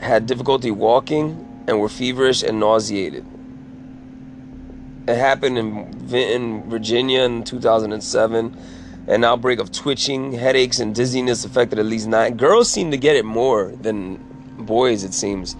had 0.00 0.26
difficulty 0.26 0.70
walking 0.70 1.64
and 1.66 1.80
were 1.80 1.88
feverish 1.88 2.42
and 2.42 2.60
nauseated. 2.60 3.24
It 5.08 5.16
happened 5.16 5.56
in 5.56 5.90
Vinton, 5.94 6.68
Virginia 6.68 7.22
in 7.22 7.42
2007. 7.42 8.54
An 9.06 9.24
outbreak 9.24 9.58
of 9.58 9.72
twitching, 9.72 10.32
headaches, 10.32 10.78
and 10.78 10.94
dizziness 10.94 11.44
affected 11.44 11.78
at 11.78 11.86
least 11.86 12.06
nine. 12.06 12.36
Girls 12.36 12.70
seem 12.70 12.90
to 12.90 12.96
get 12.96 13.16
it 13.16 13.24
more 13.24 13.72
than 13.80 14.16
boys, 14.58 15.04
it 15.04 15.14
seems. 15.14 15.56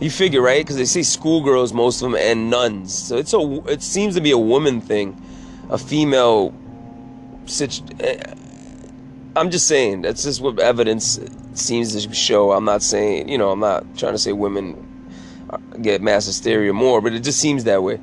You 0.00 0.10
figure, 0.10 0.40
right? 0.42 0.64
Because 0.64 0.76
they 0.76 0.84
say 0.84 1.02
schoolgirls, 1.02 1.72
most 1.72 2.02
of 2.02 2.10
them, 2.10 2.20
and 2.20 2.50
nuns. 2.50 2.92
So 2.92 3.16
it's 3.16 3.32
a. 3.32 3.40
It 3.66 3.82
seems 3.82 4.14
to 4.14 4.20
be 4.20 4.30
a 4.30 4.38
woman 4.38 4.80
thing, 4.80 5.20
a 5.70 5.78
female. 5.78 6.54
Situ- 7.46 7.84
eh, 8.00 8.22
I'm 9.34 9.50
just 9.50 9.66
saying. 9.66 10.02
That's 10.02 10.24
just 10.24 10.40
what 10.40 10.58
evidence 10.60 11.18
seems 11.54 11.92
to 11.94 12.14
show. 12.14 12.52
I'm 12.52 12.64
not 12.64 12.82
saying. 12.82 13.28
You 13.28 13.38
know, 13.38 13.50
I'm 13.50 13.60
not 13.60 13.84
trying 13.96 14.12
to 14.12 14.18
say 14.18 14.32
women 14.32 14.88
get 15.80 16.02
mass 16.02 16.26
hysteria 16.26 16.72
more, 16.72 17.00
but 17.00 17.12
it 17.12 17.20
just 17.20 17.38
seems 17.38 17.64
that 17.64 17.82
way. 17.82 18.00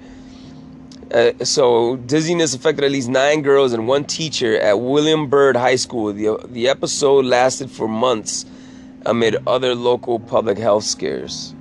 Uh, 1.12 1.32
so 1.44 1.96
dizziness 1.96 2.54
affected 2.54 2.84
at 2.84 2.92
least 2.92 3.10
nine 3.10 3.42
girls 3.42 3.74
and 3.74 3.88
one 3.88 4.04
teacher 4.04 4.60
at 4.60 4.80
William 4.80 5.28
Byrd 5.28 5.56
High 5.56 5.76
School. 5.76 6.14
The, 6.14 6.38
the 6.48 6.68
episode 6.68 7.26
lasted 7.26 7.72
for 7.72 7.88
months 7.88 8.46
amid 9.06 9.36
other 9.48 9.74
local 9.74 10.20
public 10.20 10.58
health 10.58 10.84
scares. 10.84 11.56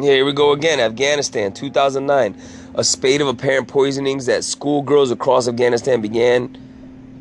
Here 0.00 0.24
we 0.24 0.32
go 0.32 0.52
again. 0.52 0.80
Afghanistan, 0.80 1.52
2009. 1.52 2.34
A 2.74 2.82
spate 2.82 3.20
of 3.20 3.28
apparent 3.28 3.68
poisonings 3.68 4.28
at 4.28 4.42
schoolgirls 4.44 5.10
across 5.10 5.46
Afghanistan 5.46 6.00
began 6.00 6.56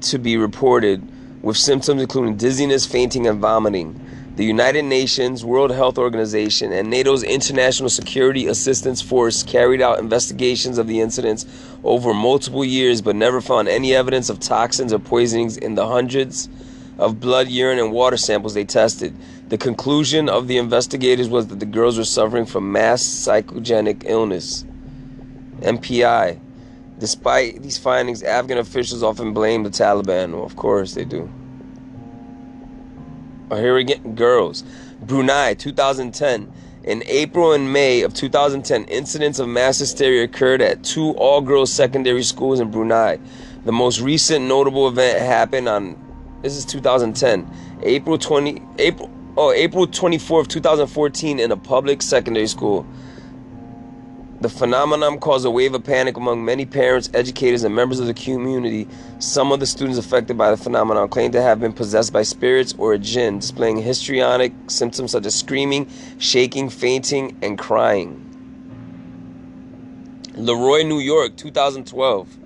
to 0.02 0.18
be 0.18 0.38
reported, 0.38 1.06
with 1.42 1.58
symptoms 1.58 2.02
including 2.02 2.38
dizziness, 2.38 2.86
fainting, 2.86 3.28
and 3.28 3.40
vomiting. 3.40 4.00
The 4.40 4.46
United 4.46 4.86
Nations, 4.86 5.44
World 5.44 5.70
Health 5.70 5.98
Organization, 5.98 6.72
and 6.72 6.90
NATO's 6.90 7.24
International 7.24 7.90
Security 7.90 8.48
Assistance 8.48 9.02
Force 9.02 9.44
carried 9.44 9.82
out 9.82 10.00
investigations 10.00 10.78
of 10.78 10.88
the 10.88 11.02
incidents 11.02 11.46
over 11.84 12.14
multiple 12.14 12.64
years 12.64 13.02
but 13.02 13.18
never 13.18 13.42
found 13.42 13.68
any 13.68 13.94
evidence 13.94 14.30
of 14.30 14.40
toxins 14.40 14.94
or 14.94 15.00
poisonings 15.00 15.58
in 15.58 15.76
the 15.76 15.86
hundreds 15.86 16.48
of 16.98 17.20
blood, 17.20 17.50
urine, 17.50 17.80
and 17.80 17.92
water 17.92 18.16
samples 18.16 18.54
they 18.54 18.64
tested. 18.64 19.14
The 19.50 19.58
conclusion 19.58 20.30
of 20.30 20.48
the 20.48 20.56
investigators 20.56 21.28
was 21.28 21.48
that 21.48 21.60
the 21.60 21.66
girls 21.66 21.98
were 21.98 22.06
suffering 22.06 22.46
from 22.46 22.72
mass 22.72 23.04
psychogenic 23.04 24.04
illness, 24.06 24.64
MPI. 25.64 26.40
Despite 26.98 27.62
these 27.62 27.78
findings, 27.78 28.24
Afghan 28.24 28.58
officials 28.58 29.04
often 29.04 29.34
blame 29.34 29.64
the 29.64 29.70
Taliban. 29.70 30.32
Well, 30.32 30.46
of 30.46 30.56
course 30.56 30.94
they 30.94 31.04
do. 31.04 31.30
Oh, 33.52 33.56
here 33.56 33.74
we 33.74 33.84
get 33.84 34.16
girls. 34.16 34.64
Brunei, 35.02 35.56
2010. 35.56 36.54
In 36.84 37.04
April 37.08 37.54
and 37.54 37.74
May 37.74 38.04
of 38.04 38.14
2010, 38.14 38.84
incidents 38.86 39.40
of 39.40 39.48
mass 39.48 39.80
hysteria 39.80 40.24
occurred 40.24 40.62
at 40.62 40.84
two 40.84 41.12
all 41.14 41.42
girls 41.42 41.74
secondary 41.74 42.22
schools 42.22 42.60
in 42.60 42.70
Brunei. 42.70 43.18
The 43.66 43.72
most 43.72 44.02
recent 44.02 44.46
notable 44.46 44.88
event 44.88 45.20
happened 45.20 45.68
on 45.68 45.98
this 46.44 46.56
is 46.56 46.64
2010, 46.66 47.80
April 47.82 48.20
20 48.20 48.62
April 48.78 49.10
oh 49.36 49.52
April 49.52 49.88
24th, 49.88 50.48
2014 50.48 51.40
in 51.40 51.52
a 51.52 51.58
public 51.58 52.04
secondary 52.04 52.48
school. 52.48 52.86
The 54.42 54.48
phenomenon 54.48 55.20
caused 55.20 55.46
a 55.46 55.52
wave 55.52 55.74
of 55.74 55.84
panic 55.84 56.16
among 56.16 56.46
many 56.46 56.66
parents, 56.66 57.10
educators, 57.14 57.66
and 57.66 57.76
members 57.76 58.00
of 58.00 58.08
the 58.08 58.14
community. 58.14 58.88
Some 59.20 59.52
of 59.52 59.60
the 59.60 59.66
students 59.66 60.00
affected 60.00 60.38
by 60.38 60.50
the 60.50 60.56
phenomenon 60.56 61.10
claimed 61.10 61.34
to 61.34 61.42
have 61.42 61.60
been 61.60 61.74
possessed 61.74 62.14
by 62.14 62.24
spirits 62.24 62.74
or 62.78 62.94
a 62.94 62.98
jinn, 62.98 63.40
displaying 63.40 63.82
histrionic 63.82 64.54
symptoms 64.68 65.12
such 65.12 65.26
as 65.26 65.36
screaming, 65.36 65.90
shaking, 66.20 66.70
fainting, 66.70 67.38
and 67.42 67.60
crying. 67.60 68.26
Le 70.36 70.56
Roy, 70.56 70.84
New 70.84 71.00
York, 71.00 71.36
2012. 71.36 72.38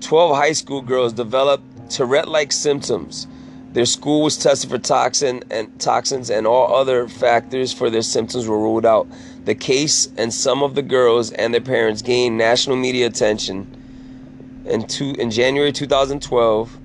12 0.00 0.36
high 0.36 0.52
school 0.52 0.82
girls 0.82 1.12
developed 1.12 1.62
Tourette 1.88 2.26
like 2.26 2.50
symptoms. 2.50 3.28
Their 3.74 3.86
school 3.86 4.22
was 4.22 4.36
tested 4.36 4.70
for 4.70 4.78
toxin 4.78 5.44
and 5.50 5.78
toxins 5.78 6.30
and 6.30 6.46
all 6.46 6.74
other 6.74 7.08
factors 7.08 7.72
for 7.72 7.90
their 7.90 8.02
symptoms 8.02 8.48
were 8.48 8.58
ruled 8.58 8.86
out. 8.86 9.06
The 9.46 9.54
case 9.54 10.08
and 10.16 10.34
some 10.34 10.64
of 10.64 10.74
the 10.74 10.82
girls 10.82 11.30
and 11.30 11.54
their 11.54 11.60
parents 11.60 12.02
gained 12.02 12.36
national 12.36 12.74
media 12.74 13.06
attention. 13.06 13.68
In, 14.66 14.88
two, 14.88 15.14
in 15.20 15.30
January 15.30 15.70
2012, 15.70 16.76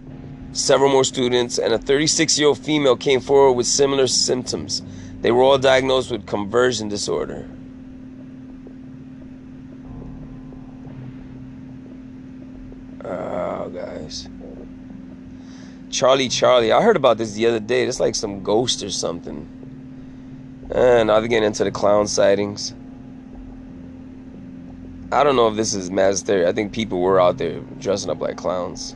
several 0.52 0.92
more 0.92 1.04
students 1.04 1.58
and 1.58 1.74
a 1.74 1.80
36 1.80 2.38
year 2.38 2.50
old 2.50 2.60
female 2.60 2.96
came 2.96 3.20
forward 3.20 3.54
with 3.54 3.66
similar 3.66 4.06
symptoms. 4.06 4.84
They 5.22 5.32
were 5.32 5.42
all 5.42 5.58
diagnosed 5.58 6.12
with 6.12 6.28
conversion 6.28 6.88
disorder. 6.88 7.50
Oh, 13.04 13.70
guys. 13.70 14.30
Charlie 15.90 16.30
Charlie. 16.30 16.72
I 16.72 16.84
heard 16.84 16.96
about 16.96 17.18
this 17.18 17.34
the 17.34 17.48
other 17.48 17.60
day. 17.60 17.86
It's 17.86 18.00
like 18.00 18.14
some 18.14 18.44
ghost 18.44 18.84
or 18.84 18.92
something. 18.92 19.61
And 20.74 21.08
now 21.08 21.20
they're 21.20 21.28
getting 21.28 21.48
into 21.48 21.64
the 21.64 21.72
clown 21.72 22.08
sightings. 22.08 22.74
I 25.12 25.26
don't 25.26 25.36
know 25.36 25.50
if 25.50 25.58
this 25.58 25.74
is 25.74 25.92
mass 25.92 26.14
hysteria. 26.14 26.48
I 26.48 26.54
think 26.54 26.72
people 26.72 27.02
were 27.02 27.20
out 27.20 27.38
there 27.38 27.60
dressing 27.80 28.10
up 28.10 28.22
like 28.22 28.38
clowns. 28.38 28.96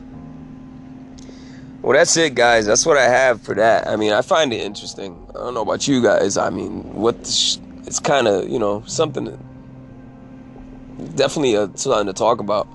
Well, 1.82 1.92
that's 1.96 2.16
it, 2.16 2.34
guys. 2.34 2.64
That's 2.64 2.86
what 2.86 2.96
I 2.96 3.06
have 3.06 3.42
for 3.42 3.54
that. 3.54 3.86
I 3.86 3.96
mean, 3.96 4.12
I 4.12 4.22
find 4.22 4.52
it 4.52 4.62
interesting. 4.62 5.26
I 5.30 5.34
don't 5.34 5.52
know 5.52 5.60
about 5.60 5.86
you 5.86 6.02
guys. 6.02 6.38
I 6.38 6.48
mean, 6.48 6.82
what 6.94 7.26
sh- 7.26 7.58
it's 7.84 8.00
kind 8.00 8.26
of 8.26 8.48
you 8.48 8.58
know 8.58 8.82
something. 8.86 9.26
Definitely 11.14 11.54
a, 11.56 11.70
something 11.76 12.06
to 12.06 12.14
talk 12.14 12.40
about. 12.40 12.66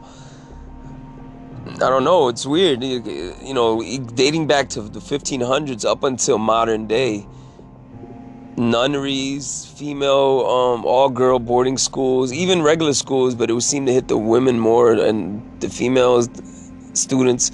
I 1.76 1.90
don't 1.90 2.04
know. 2.04 2.28
It's 2.28 2.46
weird. 2.46 2.84
You 2.84 3.54
know, 3.54 3.82
dating 4.14 4.46
back 4.46 4.70
to 4.70 4.82
the 4.82 5.00
1500s 5.00 5.84
up 5.84 6.04
until 6.04 6.38
modern 6.38 6.86
day 6.86 7.26
nunneries, 8.58 9.66
female, 9.66 10.46
um, 10.46 10.86
all 10.86 11.10
girl 11.10 11.40
boarding 11.40 11.78
schools, 11.78 12.32
even 12.34 12.62
regular 12.62 12.94
schools, 12.94 13.36
but 13.36 13.50
it 13.50 13.54
would 13.54 13.64
seem 13.64 13.86
to 13.86 13.94
hit 13.94 14.08
the 14.08 14.18
women 14.18 14.60
more 14.60 14.94
and 14.94 15.42
the 15.62 15.70
females 15.70 16.30
students. 16.94 17.52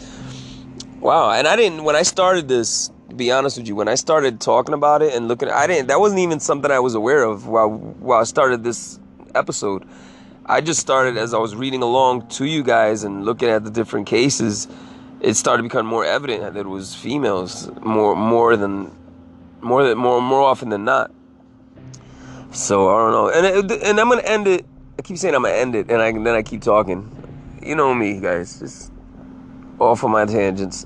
Wow, 0.99 1.31
and 1.31 1.47
I 1.47 1.55
didn't 1.55 1.83
when 1.83 1.95
I 1.95 2.03
started 2.03 2.47
this. 2.47 2.91
Be 3.15 3.31
honest 3.31 3.57
with 3.57 3.67
you, 3.67 3.75
when 3.75 3.87
I 3.87 3.95
started 3.95 4.39
talking 4.41 4.73
about 4.73 5.01
it 5.01 5.13
and 5.13 5.27
looking, 5.27 5.49
I 5.49 5.65
didn't. 5.65 5.87
That 5.87 5.99
wasn't 5.99 6.19
even 6.19 6.39
something 6.39 6.69
I 6.69 6.79
was 6.79 6.93
aware 6.93 7.23
of 7.23 7.47
while 7.47 7.69
while 7.69 8.19
I 8.19 8.23
started 8.23 8.63
this 8.63 8.99
episode. 9.33 9.87
I 10.45 10.61
just 10.61 10.79
started 10.79 11.17
as 11.17 11.33
I 11.33 11.37
was 11.37 11.55
reading 11.55 11.81
along 11.81 12.27
to 12.29 12.45
you 12.45 12.63
guys 12.63 13.03
and 13.03 13.25
looking 13.25 13.49
at 13.49 13.63
the 13.63 13.69
different 13.69 14.07
cases, 14.07 14.67
it 15.21 15.33
started 15.35 15.63
becoming 15.63 15.89
more 15.89 16.05
evident 16.05 16.53
that 16.53 16.59
it 16.59 16.67
was 16.67 16.95
females 16.95 17.69
more 17.81 18.15
more 18.15 18.55
than 18.55 18.91
more 19.61 19.83
than 19.83 19.97
more 19.97 20.21
more 20.21 20.41
often 20.41 20.69
than 20.69 20.85
not. 20.85 21.11
So 22.51 22.89
I 22.89 22.97
don't 23.03 23.11
know, 23.11 23.29
and 23.29 23.71
it, 23.71 23.83
and 23.83 23.99
I'm 23.99 24.09
gonna 24.09 24.21
end 24.23 24.47
it. 24.47 24.65
I 24.97 25.01
keep 25.01 25.17
saying 25.17 25.35
I'm 25.35 25.43
gonna 25.43 25.55
end 25.55 25.75
it, 25.75 25.91
and 25.91 26.01
I, 26.01 26.11
then 26.11 26.27
I 26.27 26.41
keep 26.41 26.61
talking. 26.61 27.13
You 27.61 27.75
know 27.75 27.93
me, 27.93 28.19
guys, 28.19 28.59
just 28.59 28.91
off 29.79 30.03
of 30.03 30.09
my 30.09 30.25
tangents. 30.25 30.85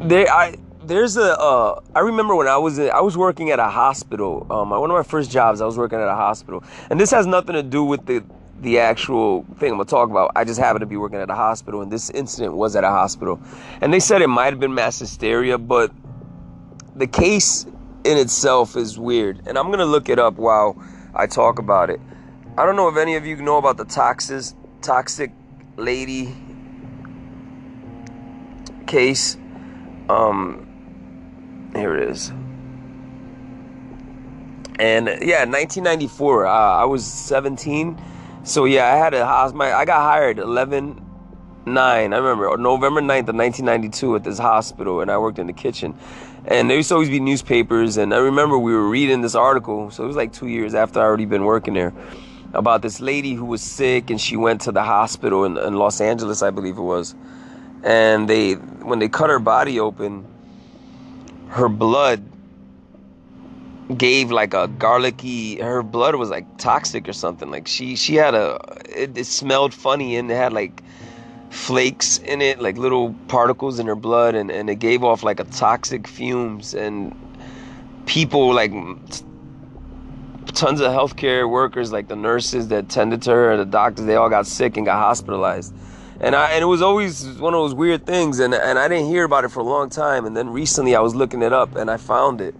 There, 0.00 0.30
I 0.30 0.56
there's 0.84 1.16
a. 1.16 1.38
Uh, 1.38 1.80
I 1.94 2.00
remember 2.00 2.34
when 2.34 2.48
I 2.48 2.56
was 2.56 2.78
in, 2.78 2.90
I 2.90 3.00
was 3.00 3.16
working 3.16 3.50
at 3.50 3.58
a 3.58 3.68
hospital. 3.68 4.46
Um, 4.50 4.70
one 4.70 4.90
of 4.90 4.96
my 4.96 5.02
first 5.02 5.30
jobs, 5.30 5.60
I 5.60 5.66
was 5.66 5.76
working 5.76 5.98
at 5.98 6.08
a 6.08 6.14
hospital, 6.14 6.62
and 6.90 6.98
this 7.00 7.10
has 7.10 7.26
nothing 7.26 7.54
to 7.54 7.62
do 7.62 7.84
with 7.84 8.06
the 8.06 8.24
the 8.60 8.78
actual 8.78 9.44
thing 9.58 9.72
I'm 9.72 9.78
gonna 9.78 9.84
talk 9.84 10.10
about. 10.10 10.32
I 10.36 10.44
just 10.44 10.60
happened 10.60 10.80
to 10.80 10.86
be 10.86 10.96
working 10.96 11.18
at 11.18 11.28
a 11.28 11.34
hospital, 11.34 11.82
and 11.82 11.90
this 11.90 12.10
incident 12.10 12.54
was 12.54 12.76
at 12.76 12.84
a 12.84 12.90
hospital, 12.90 13.40
and 13.80 13.92
they 13.92 14.00
said 14.00 14.22
it 14.22 14.28
might 14.28 14.52
have 14.52 14.60
been 14.60 14.74
mass 14.74 14.98
hysteria, 14.98 15.58
but 15.58 15.90
the 16.96 17.06
case 17.06 17.64
in 18.04 18.18
itself 18.18 18.76
is 18.76 18.98
weird, 18.98 19.42
and 19.46 19.58
I'm 19.58 19.70
gonna 19.70 19.86
look 19.86 20.08
it 20.08 20.18
up 20.18 20.34
while 20.34 20.76
I 21.14 21.26
talk 21.26 21.58
about 21.58 21.90
it. 21.90 22.00
I 22.56 22.66
don't 22.66 22.76
know 22.76 22.88
if 22.88 22.96
any 22.96 23.16
of 23.16 23.26
you 23.26 23.36
know 23.36 23.56
about 23.56 23.76
the 23.76 23.84
toxic 23.84 24.54
toxic 24.82 25.32
lady 25.76 26.34
case. 28.86 29.36
Um, 30.08 31.70
here 31.74 31.96
it 31.96 32.10
is. 32.10 32.30
And 34.78 35.06
yeah, 35.06 35.44
1994. 35.44 36.46
Uh, 36.46 36.50
I 36.50 36.84
was 36.84 37.04
17, 37.04 38.00
so 38.42 38.64
yeah, 38.64 38.92
I 38.92 38.96
had 38.96 39.14
a. 39.14 39.52
My 39.54 39.72
I 39.72 39.84
got 39.84 40.02
hired 40.02 40.38
11 40.38 41.11
9. 41.66 42.12
I 42.12 42.16
remember 42.16 42.56
November 42.56 43.00
9th 43.00 43.28
of 43.28 43.36
1992 43.36 44.16
at 44.16 44.24
this 44.24 44.38
hospital, 44.38 45.00
and 45.00 45.10
I 45.10 45.18
worked 45.18 45.38
in 45.38 45.46
the 45.46 45.52
kitchen. 45.52 45.94
And 46.46 46.68
there 46.68 46.76
used 46.76 46.88
to 46.88 46.94
always 46.94 47.08
be 47.08 47.20
newspapers, 47.20 47.96
and 47.96 48.12
I 48.12 48.18
remember 48.18 48.58
we 48.58 48.74
were 48.74 48.88
reading 48.88 49.20
this 49.20 49.34
article. 49.34 49.90
So 49.90 50.04
it 50.04 50.06
was 50.06 50.16
like 50.16 50.32
two 50.32 50.48
years 50.48 50.74
after 50.74 51.00
I 51.00 51.04
already 51.04 51.26
been 51.26 51.44
working 51.44 51.74
there 51.74 51.92
about 52.52 52.82
this 52.82 53.00
lady 53.00 53.34
who 53.34 53.44
was 53.44 53.62
sick, 53.62 54.10
and 54.10 54.20
she 54.20 54.36
went 54.36 54.62
to 54.62 54.72
the 54.72 54.82
hospital 54.82 55.44
in, 55.44 55.56
in 55.56 55.74
Los 55.74 56.00
Angeles, 56.00 56.42
I 56.42 56.50
believe 56.50 56.78
it 56.78 56.82
was. 56.82 57.14
And 57.84 58.28
they, 58.28 58.54
when 58.54 58.98
they 58.98 59.08
cut 59.08 59.30
her 59.30 59.38
body 59.38 59.78
open, 59.78 60.26
her 61.48 61.68
blood 61.68 62.24
gave 63.96 64.30
like 64.30 64.54
a 64.54 64.68
garlicky 64.68 65.60
her 65.60 65.82
blood 65.82 66.14
was 66.14 66.30
like 66.30 66.46
toxic 66.56 67.08
or 67.08 67.12
something 67.12 67.50
like 67.50 67.68
she 67.68 67.96
she 67.96 68.14
had 68.14 68.34
a 68.34 68.58
it, 68.88 69.18
it, 69.18 69.26
smelled 69.26 69.74
funny 69.74 70.16
and 70.16 70.30
it 70.30 70.34
had 70.34 70.52
like 70.52 70.82
flakes 71.52 72.16
in 72.16 72.40
it 72.40 72.60
like 72.62 72.78
little 72.78 73.14
particles 73.28 73.78
in 73.78 73.86
her 73.86 73.94
blood 73.94 74.34
and, 74.34 74.50
and 74.50 74.70
it 74.70 74.76
gave 74.76 75.04
off 75.04 75.22
like 75.22 75.38
a 75.38 75.44
toxic 75.44 76.08
fumes 76.08 76.72
and 76.72 77.14
people 78.06 78.54
like 78.54 78.72
tons 80.54 80.80
of 80.80 80.90
healthcare 80.90 81.48
workers 81.48 81.92
like 81.92 82.08
the 82.08 82.16
nurses 82.16 82.68
that 82.68 82.88
tended 82.88 83.20
to 83.20 83.30
her 83.30 83.58
the 83.58 83.66
doctors 83.66 84.06
they 84.06 84.16
all 84.16 84.30
got 84.30 84.46
sick 84.46 84.78
and 84.78 84.86
got 84.86 84.96
hospitalized. 84.96 85.74
And 86.20 86.34
I 86.34 86.52
and 86.52 86.62
it 86.62 86.66
was 86.66 86.80
always 86.80 87.26
one 87.38 87.52
of 87.52 87.60
those 87.60 87.74
weird 87.74 88.06
things 88.06 88.38
and 88.38 88.54
and 88.54 88.78
I 88.78 88.88
didn't 88.88 89.08
hear 89.08 89.24
about 89.24 89.44
it 89.44 89.50
for 89.50 89.60
a 89.60 89.64
long 89.64 89.90
time 89.90 90.24
and 90.24 90.34
then 90.34 90.48
recently 90.48 90.96
I 90.96 91.00
was 91.00 91.14
looking 91.14 91.42
it 91.42 91.52
up 91.52 91.76
and 91.76 91.90
I 91.90 91.98
found 91.98 92.40
it. 92.40 92.54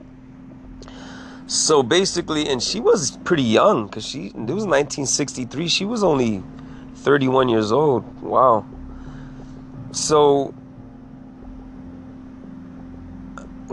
So 1.47 1.83
basically 1.83 2.47
and 2.47 2.63
she 2.63 2.79
was 2.79 3.17
pretty 3.25 3.43
young 3.43 3.89
cuz 3.89 4.05
she 4.05 4.27
it 4.27 4.55
was 4.61 4.67
1963 4.67 5.67
she 5.69 5.87
was 5.87 6.05
only 6.05 6.43
31 6.97 7.49
years 7.49 7.73
old. 7.73 8.05
Wow 8.21 8.67
so 9.93 10.55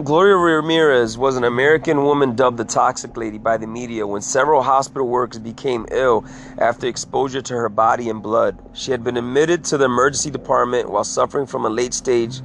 Gloria 0.03 0.37
Ramirez 0.37 1.17
was 1.17 1.35
an 1.35 1.43
American 1.43 2.03
woman 2.03 2.33
dubbed 2.33 2.57
the 2.57 2.63
Toxic 2.63 3.17
Lady 3.17 3.37
by 3.37 3.57
the 3.57 3.67
media 3.67 4.07
when 4.07 4.21
several 4.21 4.61
hospital 4.61 5.07
workers 5.07 5.39
became 5.39 5.85
ill 5.91 6.25
after 6.57 6.87
exposure 6.87 7.41
to 7.41 7.53
her 7.55 7.67
body 7.67 8.09
and 8.09 8.23
blood. 8.23 8.57
She 8.73 8.91
had 8.91 9.03
been 9.03 9.17
admitted 9.17 9.65
to 9.65 9.77
the 9.77 9.85
emergency 9.85 10.29
department 10.29 10.89
while 10.89 11.03
suffering 11.03 11.45
from 11.47 11.65
a 11.65 11.69
late 11.69 11.93
stage 11.93 12.41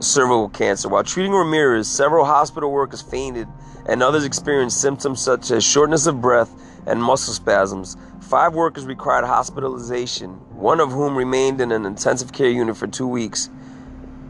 cervical 0.00 0.48
cancer. 0.48 0.88
While 0.88 1.04
treating 1.04 1.32
Ramirez, 1.32 1.86
several 1.88 2.24
hospital 2.24 2.72
workers 2.72 3.02
fainted 3.02 3.46
and 3.86 4.02
others 4.02 4.24
experienced 4.24 4.80
symptoms 4.80 5.20
such 5.20 5.52
as 5.52 5.62
shortness 5.62 6.06
of 6.06 6.20
breath 6.20 6.52
and 6.86 7.00
muscle 7.00 7.34
spasms. 7.34 7.96
Five 8.30 8.54
workers 8.54 8.84
required 8.84 9.24
hospitalization, 9.24 10.30
one 10.54 10.78
of 10.78 10.92
whom 10.92 11.16
remained 11.16 11.60
in 11.60 11.72
an 11.72 11.84
intensive 11.84 12.32
care 12.32 12.48
unit 12.48 12.76
for 12.76 12.86
two 12.86 13.08
weeks. 13.08 13.50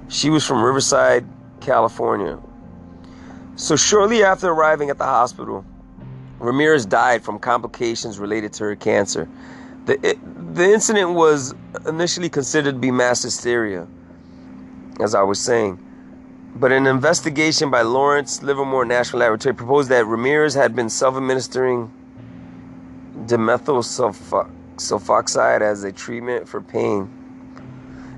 She 0.08 0.30
was 0.30 0.42
from 0.46 0.62
Riverside, 0.62 1.26
California. 1.60 2.38
So, 3.56 3.76
shortly 3.76 4.24
after 4.24 4.48
arriving 4.48 4.88
at 4.88 4.96
the 4.96 5.04
hospital, 5.04 5.66
Ramirez 6.38 6.86
died 6.86 7.22
from 7.22 7.38
complications 7.38 8.18
related 8.18 8.54
to 8.54 8.64
her 8.64 8.74
cancer. 8.74 9.28
The, 9.84 9.98
it, 10.12 10.54
the 10.54 10.64
incident 10.64 11.10
was 11.10 11.54
initially 11.86 12.30
considered 12.30 12.72
to 12.72 12.78
be 12.78 12.90
mass 12.90 13.22
hysteria, 13.22 13.86
as 14.98 15.14
I 15.14 15.20
was 15.24 15.38
saying. 15.38 15.78
But 16.54 16.72
an 16.72 16.86
investigation 16.86 17.70
by 17.70 17.82
Lawrence 17.82 18.42
Livermore 18.42 18.86
National 18.86 19.20
Laboratory 19.20 19.54
proposed 19.54 19.90
that 19.90 20.06
Ramirez 20.06 20.54
had 20.54 20.74
been 20.74 20.88
self 20.88 21.18
administering 21.18 21.92
dimethyl 23.30 23.82
sulfoxide 24.76 25.60
as 25.60 25.84
a 25.84 25.92
treatment 25.92 26.48
for 26.48 26.60
pain, 26.60 27.08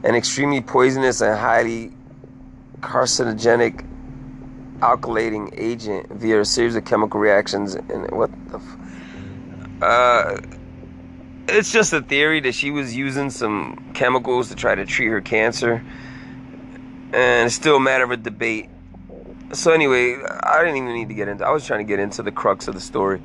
an 0.04 0.14
extremely 0.14 0.60
poisonous 0.62 1.20
and 1.20 1.38
highly 1.38 1.92
carcinogenic 2.80 3.86
alkylating 4.80 5.52
agent 5.56 6.10
via 6.10 6.40
a 6.40 6.44
series 6.44 6.74
of 6.74 6.84
chemical 6.84 7.20
reactions. 7.20 7.74
And 7.74 8.10
what 8.10 8.30
the? 8.50 8.56
F- 8.56 9.82
uh, 9.82 10.40
it's 11.48 11.70
just 11.72 11.92
a 11.92 12.00
theory 12.00 12.40
that 12.40 12.52
she 12.52 12.70
was 12.70 12.96
using 12.96 13.28
some 13.28 13.92
chemicals 13.94 14.48
to 14.48 14.54
try 14.54 14.74
to 14.74 14.86
treat 14.86 15.08
her 15.08 15.20
cancer, 15.20 15.84
and 17.12 17.46
it's 17.46 17.54
still 17.54 17.76
a 17.76 17.80
matter 17.80 18.04
of 18.04 18.10
a 18.12 18.16
debate. 18.16 18.70
So 19.52 19.72
anyway, 19.72 20.16
I 20.42 20.60
didn't 20.60 20.76
even 20.76 20.94
need 20.94 21.08
to 21.08 21.14
get 21.14 21.28
into. 21.28 21.44
I 21.44 21.50
was 21.50 21.66
trying 21.66 21.80
to 21.80 21.84
get 21.84 21.98
into 21.98 22.22
the 22.22 22.32
crux 22.32 22.66
of 22.68 22.74
the 22.74 22.80
story. 22.80 23.20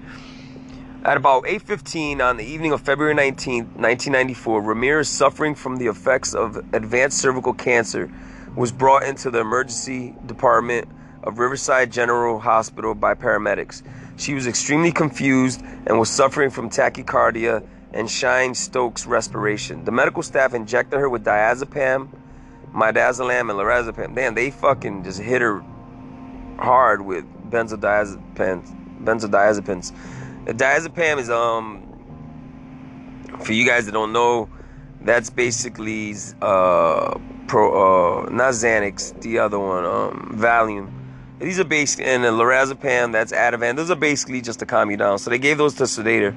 At 1.05 1.15
about 1.15 1.47
8:15 1.47 2.21
on 2.21 2.37
the 2.37 2.43
evening 2.43 2.73
of 2.73 2.81
February 2.81 3.13
19, 3.13 3.65
1994, 3.75 4.61
Ramirez, 4.61 5.07
suffering 5.07 5.55
from 5.55 5.77
the 5.77 5.87
effects 5.87 6.33
of 6.33 6.57
advanced 6.73 7.19
cervical 7.19 7.53
cancer, 7.53 8.09
was 8.55 8.71
brought 8.71 9.03
into 9.03 9.29
the 9.29 9.39
emergency 9.39 10.15
department 10.25 10.87
of 11.23 11.39
Riverside 11.39 11.91
General 11.91 12.39
Hospital 12.39 12.95
by 12.95 13.13
paramedics. 13.13 13.83
She 14.17 14.33
was 14.33 14.47
extremely 14.47 14.91
confused 14.91 15.61
and 15.85 15.99
was 15.99 16.09
suffering 16.09 16.49
from 16.49 16.69
tachycardia 16.69 17.63
and 17.93 18.09
Cheyne-Stokes 18.09 19.05
respiration. 19.05 19.85
The 19.85 19.91
medical 19.91 20.23
staff 20.23 20.53
injected 20.53 20.99
her 20.99 21.09
with 21.09 21.23
diazepam, 21.23 22.09
midazolam, 22.73 23.49
and 23.49 23.59
lorazepam. 23.59 24.13
Man, 24.13 24.33
they 24.33 24.51
fucking 24.51 25.03
just 25.03 25.21
hit 25.21 25.41
her 25.41 25.63
hard 26.57 27.01
with 27.01 27.23
benzodiazepines. 27.49 28.75
Benzodiazepines. 29.03 29.93
Diazepam 30.53 31.19
is 31.19 31.29
um 31.29 31.83
for 33.41 33.53
you 33.53 33.65
guys 33.65 33.85
that 33.85 33.91
don't 33.91 34.13
know, 34.13 34.49
that's 35.01 35.29
basically 35.29 36.15
uh 36.41 37.17
pro 37.47 38.23
uh 38.23 38.29
not 38.29 38.53
Xanax, 38.53 39.19
the 39.21 39.39
other 39.39 39.59
one, 39.59 39.85
um 39.85 40.37
Valium. 40.39 40.91
These 41.39 41.59
are 41.59 41.65
basically 41.65 42.05
and 42.05 42.23
the 42.23 42.29
lorazepam, 42.29 43.11
that's 43.11 43.31
Ativan. 43.31 43.75
Those 43.75 43.91
are 43.91 43.95
basically 43.95 44.41
just 44.41 44.59
to 44.59 44.65
calm 44.65 44.89
you 44.89 44.97
down. 44.97 45.19
So 45.19 45.29
they 45.29 45.37
gave 45.37 45.57
those 45.57 45.75
to 45.75 45.85
sedate 45.85 46.23
her. 46.23 46.31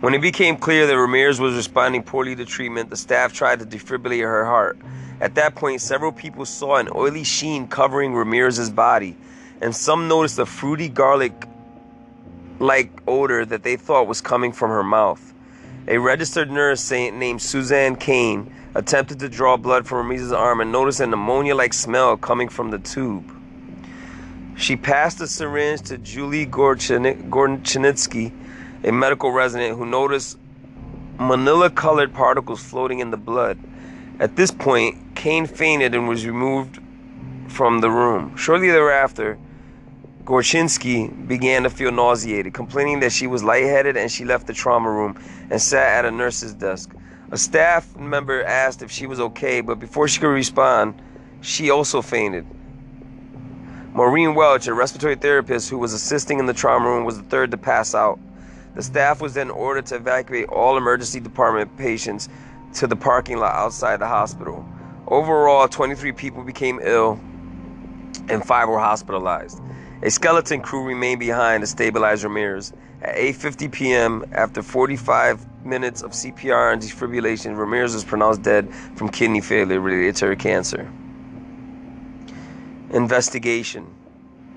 When 0.00 0.14
it 0.14 0.20
became 0.20 0.56
clear 0.56 0.86
that 0.86 0.96
Ramirez 0.96 1.40
was 1.40 1.54
responding 1.54 2.02
poorly 2.02 2.36
to 2.36 2.44
treatment, 2.44 2.90
the 2.90 2.96
staff 2.96 3.32
tried 3.32 3.58
to 3.60 3.66
defibrillate 3.66 4.22
her 4.22 4.44
heart. 4.44 4.78
At 5.20 5.34
that 5.34 5.56
point, 5.56 5.80
several 5.80 6.12
people 6.12 6.44
saw 6.44 6.76
an 6.76 6.88
oily 6.94 7.24
sheen 7.24 7.66
covering 7.66 8.14
Ramirez's 8.14 8.70
body, 8.70 9.16
and 9.60 9.74
some 9.74 10.08
noticed 10.08 10.38
a 10.38 10.46
fruity 10.46 10.88
garlic 10.88 11.32
like 12.58 12.90
odor 13.06 13.44
that 13.44 13.62
they 13.62 13.76
thought 13.76 14.06
was 14.06 14.20
coming 14.20 14.52
from 14.52 14.70
her 14.70 14.82
mouth. 14.82 15.34
A 15.88 15.98
registered 15.98 16.50
nurse 16.50 16.90
named 16.90 17.40
Suzanne 17.40 17.96
Kane 17.96 18.52
attempted 18.74 19.18
to 19.20 19.28
draw 19.28 19.56
blood 19.56 19.86
from 19.86 19.98
Ramirez's 19.98 20.32
arm 20.32 20.60
and 20.60 20.72
noticed 20.72 21.00
an 21.00 21.12
ammonia 21.12 21.54
like 21.54 21.72
smell 21.72 22.16
coming 22.16 22.48
from 22.48 22.70
the 22.70 22.78
tube. 22.78 23.32
She 24.56 24.76
passed 24.76 25.18
the 25.18 25.28
syringe 25.28 25.82
to 25.82 25.98
Julie 25.98 26.46
Gorchinitsky, 26.46 28.32
a 28.84 28.90
medical 28.90 29.30
resident 29.30 29.78
who 29.78 29.86
noticed 29.86 30.38
manila 31.18 31.70
colored 31.70 32.12
particles 32.12 32.62
floating 32.62 33.00
in 33.00 33.10
the 33.10 33.16
blood. 33.16 33.58
At 34.18 34.36
this 34.36 34.50
point, 34.50 35.14
Kane 35.14 35.46
fainted 35.46 35.94
and 35.94 36.08
was 36.08 36.26
removed 36.26 36.80
from 37.48 37.80
the 37.80 37.90
room. 37.90 38.34
Shortly 38.36 38.70
thereafter, 38.70 39.38
Gorchynski 40.26 41.28
began 41.28 41.62
to 41.62 41.70
feel 41.70 41.92
nauseated, 41.92 42.52
complaining 42.52 42.98
that 42.98 43.12
she 43.12 43.28
was 43.28 43.44
lightheaded 43.44 43.96
and 43.96 44.10
she 44.10 44.24
left 44.24 44.48
the 44.48 44.52
trauma 44.52 44.90
room 44.90 45.16
and 45.50 45.62
sat 45.62 45.98
at 45.98 46.04
a 46.04 46.10
nurse's 46.10 46.52
desk. 46.52 46.92
A 47.30 47.38
staff 47.38 47.96
member 47.96 48.42
asked 48.42 48.82
if 48.82 48.90
she 48.90 49.06
was 49.06 49.20
okay, 49.20 49.60
but 49.60 49.78
before 49.78 50.08
she 50.08 50.18
could 50.18 50.26
respond, 50.26 51.00
she 51.42 51.70
also 51.70 52.02
fainted. 52.02 52.44
Maureen 53.92 54.34
Welch, 54.34 54.66
a 54.66 54.74
respiratory 54.74 55.14
therapist 55.14 55.70
who 55.70 55.78
was 55.78 55.92
assisting 55.92 56.40
in 56.40 56.46
the 56.46 56.52
trauma 56.52 56.88
room, 56.88 57.04
was 57.04 57.18
the 57.18 57.28
third 57.28 57.52
to 57.52 57.56
pass 57.56 57.94
out. 57.94 58.18
The 58.74 58.82
staff 58.82 59.22
was 59.22 59.32
then 59.32 59.48
ordered 59.48 59.86
to 59.86 59.94
evacuate 59.94 60.48
all 60.48 60.76
emergency 60.76 61.20
department 61.20 61.76
patients 61.78 62.28
to 62.74 62.88
the 62.88 62.96
parking 62.96 63.38
lot 63.38 63.54
outside 63.54 64.00
the 64.00 64.08
hospital. 64.08 64.66
Overall, 65.06 65.68
23 65.68 66.10
people 66.10 66.42
became 66.42 66.80
ill 66.82 67.20
and 68.28 68.44
five 68.44 68.68
were 68.68 68.80
hospitalized. 68.80 69.60
A 70.02 70.10
skeleton 70.10 70.60
crew 70.60 70.84
remained 70.84 71.20
behind 71.20 71.62
to 71.62 71.66
stabilize 71.66 72.22
Ramirez. 72.22 72.72
At 73.00 73.14
8:50 73.16 73.72
p.m., 73.72 74.24
after 74.32 74.62
45 74.62 75.64
minutes 75.64 76.02
of 76.02 76.12
CPR 76.12 76.72
and 76.72 76.82
defibrillation, 76.82 77.56
Ramirez 77.56 77.94
was 77.94 78.04
pronounced 78.04 78.42
dead 78.42 78.72
from 78.94 79.08
kidney 79.08 79.40
failure 79.40 79.80
related 79.80 80.16
to 80.16 80.26
her 80.26 80.36
cancer. 80.36 80.90
Investigation. 82.90 83.86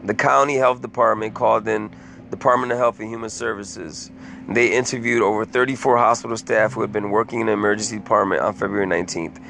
The 0.04 0.14
county 0.14 0.56
health 0.56 0.82
department 0.82 1.34
called 1.34 1.68
in 1.68 1.90
the 2.26 2.30
Department 2.32 2.72
of 2.72 2.78
Health 2.78 3.00
and 3.00 3.10
Human 3.10 3.30
Services. 3.30 4.12
They 4.48 4.72
interviewed 4.72 5.22
over 5.22 5.46
34 5.46 5.98
hospital 5.98 6.38
staff 6.38 6.74
who 6.74 6.82
had 6.82 6.92
been 6.92 7.12
working 7.12 7.42
in 7.42 7.48
the 7.48 7.54
emergency 7.54 7.98
department 7.98 8.42
on 8.42 8.54
February 8.54 8.88
19th 8.88 9.42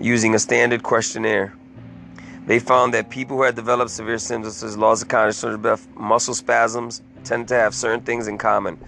using 0.00 0.34
a 0.34 0.38
standard 0.38 0.82
questionnaire. 0.82 1.54
They 2.46 2.58
found 2.58 2.94
that 2.94 3.10
people 3.10 3.36
who 3.36 3.42
had 3.42 3.54
developed 3.54 3.90
severe 3.90 4.18
symptoms 4.18 4.56
such 4.56 4.68
as 4.68 4.76
loss 4.76 5.02
of 5.02 5.08
consciousness, 5.08 5.86
muscle 5.94 6.34
spasms, 6.34 7.02
tend 7.22 7.48
to 7.48 7.54
have 7.54 7.74
certain 7.74 8.00
things 8.00 8.28
in 8.28 8.38
common. 8.38 8.78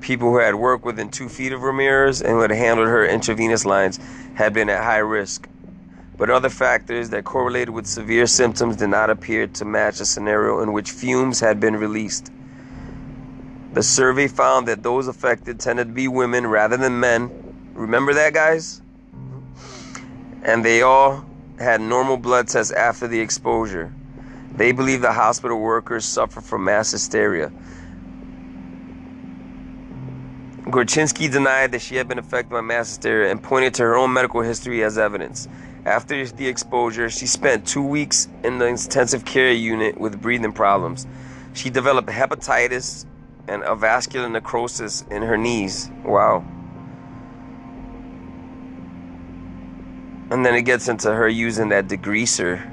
People 0.00 0.30
who 0.30 0.38
had 0.38 0.56
worked 0.56 0.84
within 0.84 1.08
two 1.08 1.28
feet 1.28 1.52
of 1.52 1.62
Ramirez 1.62 2.20
and 2.20 2.32
who 2.32 2.40
had 2.40 2.50
handled 2.50 2.88
her 2.88 3.06
intravenous 3.06 3.64
lines 3.64 4.00
had 4.34 4.52
been 4.52 4.68
at 4.68 4.82
high 4.82 4.98
risk. 4.98 5.48
But 6.18 6.28
other 6.28 6.50
factors 6.50 7.10
that 7.10 7.24
correlated 7.24 7.70
with 7.70 7.86
severe 7.86 8.26
symptoms 8.26 8.76
did 8.76 8.88
not 8.88 9.10
appear 9.10 9.46
to 9.46 9.64
match 9.64 10.00
a 10.00 10.04
scenario 10.04 10.60
in 10.60 10.72
which 10.72 10.90
fumes 10.90 11.40
had 11.40 11.60
been 11.60 11.76
released. 11.76 12.30
The 13.72 13.82
survey 13.82 14.28
found 14.28 14.68
that 14.68 14.82
those 14.82 15.08
affected 15.08 15.58
tended 15.58 15.88
to 15.88 15.92
be 15.94 16.08
women 16.08 16.46
rather 16.46 16.76
than 16.76 17.00
men. 17.00 17.72
Remember 17.72 18.12
that, 18.12 18.34
guys? 18.34 18.82
And 20.42 20.64
they 20.64 20.82
all 20.82 21.24
had 21.62 21.80
normal 21.80 22.16
blood 22.16 22.48
tests 22.48 22.72
after 22.72 23.08
the 23.08 23.20
exposure. 23.20 23.92
They 24.54 24.72
believe 24.72 25.00
the 25.00 25.12
hospital 25.12 25.58
workers 25.58 26.04
suffer 26.04 26.40
from 26.40 26.64
mass 26.64 26.90
hysteria. 26.90 27.50
Gorchynski 30.64 31.30
denied 31.30 31.72
that 31.72 31.82
she 31.82 31.96
had 31.96 32.08
been 32.08 32.18
affected 32.18 32.50
by 32.50 32.60
mass 32.60 32.88
hysteria 32.88 33.30
and 33.30 33.42
pointed 33.42 33.74
to 33.74 33.82
her 33.82 33.96
own 33.96 34.12
medical 34.12 34.42
history 34.42 34.82
as 34.82 34.98
evidence. 34.98 35.48
After 35.84 36.24
the 36.24 36.46
exposure, 36.46 37.10
she 37.10 37.26
spent 37.26 37.66
two 37.66 37.82
weeks 37.82 38.28
in 38.44 38.58
the 38.58 38.66
intensive 38.66 39.24
care 39.24 39.52
unit 39.52 39.98
with 39.98 40.20
breathing 40.20 40.52
problems. 40.52 41.06
She 41.54 41.70
developed 41.70 42.08
hepatitis 42.08 43.04
and 43.48 43.62
avascular 43.62 44.30
necrosis 44.30 45.04
in 45.10 45.22
her 45.22 45.36
knees. 45.36 45.90
Wow. 46.04 46.44
And 50.32 50.46
then 50.46 50.54
it 50.54 50.62
gets 50.62 50.88
into 50.88 51.12
her 51.12 51.28
using 51.28 51.68
that 51.68 51.88
degreaser 51.88 52.66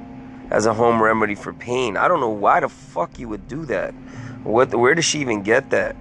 as 0.49 0.65
a 0.65 0.73
home 0.73 1.03
remedy 1.03 1.35
for 1.35 1.51
pain. 1.51 1.97
I 1.97 2.07
don't 2.07 2.21
know 2.21 2.29
why 2.29 2.61
the 2.61 2.69
fuck 2.69 3.19
you 3.19 3.27
would 3.27 3.49
do 3.49 3.65
that. 3.65 3.91
What 4.45 4.73
where 4.73 4.95
does 4.95 5.03
she 5.03 5.19
even 5.19 5.43
get 5.43 5.71
that? 5.71 5.97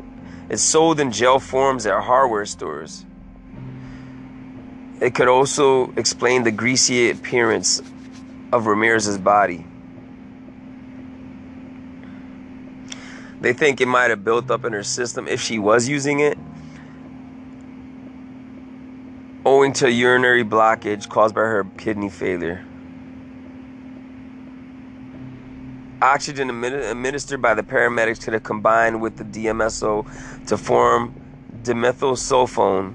It's 0.49 0.62
sold 0.62 1.01
in 1.01 1.11
gel 1.11 1.40
forms 1.40 1.85
at 1.85 2.01
hardware 2.01 2.47
stores. 2.47 3.05
It 5.01 5.16
could 5.16 5.27
also 5.27 5.92
explain 5.97 6.44
the 6.44 6.53
greasy 6.53 7.11
appearance 7.11 7.83
of 8.53 8.66
Ramirez's 8.66 9.18
body. 9.18 9.66
They 13.40 13.53
think 13.53 13.81
it 13.81 13.87
might 13.87 14.11
have 14.11 14.23
built 14.23 14.49
up 14.53 14.64
in 14.64 14.73
her 14.75 14.85
system 14.85 15.27
if 15.27 15.40
she 15.40 15.59
was 15.59 15.88
using 15.88 16.21
it 16.21 16.38
owing 19.48 19.72
to 19.72 19.90
urinary 19.90 20.44
blockage 20.44 21.08
caused 21.08 21.34
by 21.34 21.40
her 21.40 21.64
kidney 21.78 22.11
failure. 22.11 22.62
Oxygen 26.02 26.50
administered 26.50 27.40
by 27.40 27.54
the 27.54 27.62
paramedics 27.62 28.22
could 28.22 28.34
have 28.34 28.42
combined 28.42 29.00
with 29.00 29.16
the 29.16 29.24
DMSO 29.24 30.46
to 30.48 30.58
form 30.58 31.14
dimethyl 31.62 32.14
dimethylsulfone, 32.14 32.92